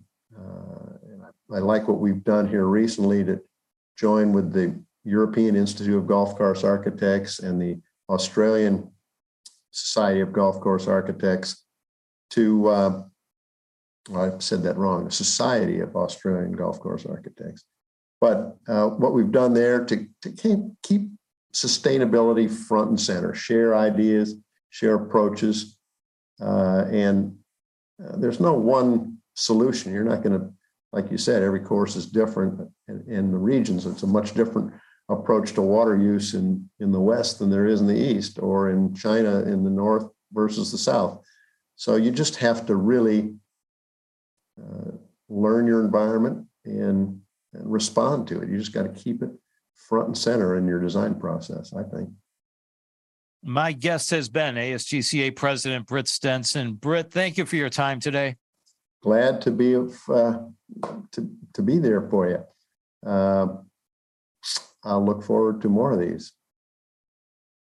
I 1.54 1.60
like 1.60 1.88
what 1.88 2.00
we've 2.00 2.24
done 2.24 2.48
here 2.48 2.66
recently 2.66 3.24
to 3.24 3.40
join 3.98 4.34
with 4.34 4.52
the 4.52 4.80
European 5.04 5.56
Institute 5.56 5.96
of 5.96 6.08
Golf 6.08 6.36
Course 6.36 6.64
Architects 6.64 7.40
and 7.40 7.62
the 7.62 7.80
Australian 8.10 8.92
Society 9.72 10.22
of 10.22 10.34
Golf 10.34 10.60
Course 10.60 10.88
Architects 10.88 11.64
to, 12.32 12.68
uh, 12.68 13.04
well, 14.10 14.36
I 14.36 14.40
said 14.40 14.64
that 14.64 14.78
wrong, 14.78 15.06
the 15.06 15.12
Society 15.12 15.80
of 15.80 15.96
Australian 15.96 16.54
Golf 16.54 16.80
Course 16.80 17.06
Architects. 17.06 17.64
But 18.20 18.58
uh, 18.68 18.88
what 18.88 19.14
we've 19.14 19.32
done 19.32 19.54
there 19.54 19.86
to, 19.86 20.08
to 20.24 20.32
keep 20.82 21.10
sustainability 21.56 22.50
front 22.50 22.90
and 22.90 23.00
center, 23.00 23.34
share 23.34 23.76
ideas, 23.76 24.36
share 24.70 24.96
approaches, 24.96 25.78
uh, 26.42 26.86
and 26.92 27.38
uh, 28.04 28.18
there's 28.18 28.40
no 28.40 28.54
one 28.54 29.18
solution. 29.36 29.94
You're 29.94 30.04
not 30.04 30.22
going 30.22 30.40
to 30.40 30.54
like 30.96 31.12
you 31.12 31.18
said, 31.18 31.44
every 31.44 31.60
course 31.60 31.98
is 31.98 32.06
different 32.06 32.72
in, 32.88 33.04
in 33.08 33.32
the 33.32 33.38
regions. 33.38 33.86
It's 33.86 34.04
a 34.04 34.08
much 34.08 34.34
different 34.34 34.74
approach 35.10 35.52
to 35.54 35.62
water 35.62 35.98
use 35.98 36.34
in, 36.34 36.70
in 36.80 36.94
the 36.94 37.00
West 37.00 37.40
than 37.40 37.50
there 37.50 37.66
is 37.66 37.82
in 37.82 37.88
the 37.88 37.94
East 37.94 38.40
or 38.40 38.70
in 38.70 38.96
China 38.96 39.42
in 39.42 39.66
the 39.66 39.70
North 39.70 40.08
versus 40.32 40.72
the 40.72 40.78
South. 40.78 41.22
So 41.76 41.98
you 41.98 42.12
just 42.12 42.38
have 42.38 42.66
to 42.68 42.76
really 42.76 43.36
uh, 44.58 44.92
learn 45.28 45.68
your 45.68 45.84
environment 45.84 46.48
and, 46.64 47.20
and 47.54 47.72
respond 47.72 48.30
to 48.30 48.42
it. 48.42 48.50
You 48.50 48.58
just 48.58 48.74
got 48.74 48.84
to 48.84 49.04
keep 49.04 49.22
it 49.22 49.32
front 49.76 50.08
and 50.08 50.18
center 50.18 50.56
in 50.56 50.68
your 50.68 50.80
design 50.80 51.16
process, 51.16 51.74
I 51.74 51.84
think. 51.84 52.10
My 53.44 53.72
guest 53.74 54.10
has 54.10 54.28
been 54.28 54.56
ASGCA 54.56 55.36
President 55.36 55.86
Britt 55.86 56.08
Stephens. 56.08 56.72
Britt, 56.80 57.12
thank 57.12 57.38
you 57.38 57.46
for 57.46 57.56
your 57.56 57.70
time 57.70 58.00
today 58.00 58.38
glad 59.06 59.40
to 59.40 59.52
be 59.52 59.74
of 59.74 59.96
uh, 60.10 60.40
to 61.12 61.30
to 61.54 61.62
be 61.62 61.78
there 61.78 62.02
for 62.10 62.28
you. 62.28 62.44
Uh, 63.08 63.48
I'll 64.84 65.06
look 65.06 65.24
forward 65.24 65.62
to 65.62 65.70
more 65.70 65.94
of 65.94 66.00
these. 66.00 66.34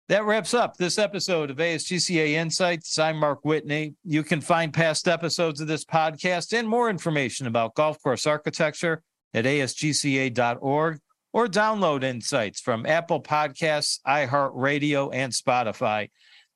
That 0.09 0.25
wraps 0.25 0.55
up 0.55 0.77
this 0.77 0.99
episode 0.99 1.51
of 1.51 1.59
ASGCA 1.59 2.31
Insights. 2.31 2.99
I'm 2.99 3.19
Mark 3.19 3.45
Whitney. 3.45 3.95
You 4.05 4.23
can 4.23 4.41
find 4.41 4.73
past 4.73 5.07
episodes 5.07 5.61
of 5.61 5.69
this 5.69 5.85
podcast 5.85 6.59
and 6.59 6.67
more 6.67 6.91
information 6.91 7.47
about 7.47 7.75
golf 7.75 8.03
course 8.03 8.27
architecture 8.27 9.03
at 9.35 9.45
asgca.org 9.45 10.99
or 11.39 11.47
download 11.47 12.03
insights 12.03 12.61
from 12.61 12.85
Apple 12.85 13.23
Podcasts, 13.23 14.01
iHeartRadio, 14.05 15.11
and 15.13 15.33
Spotify. 15.33 16.11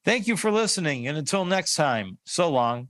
Thank 0.04 0.26
you 0.26 0.36
for 0.36 0.50
listening. 0.50 1.06
And 1.06 1.16
until 1.16 1.44
next 1.44 1.76
time, 1.76 2.18
so 2.24 2.50
long. 2.50 2.88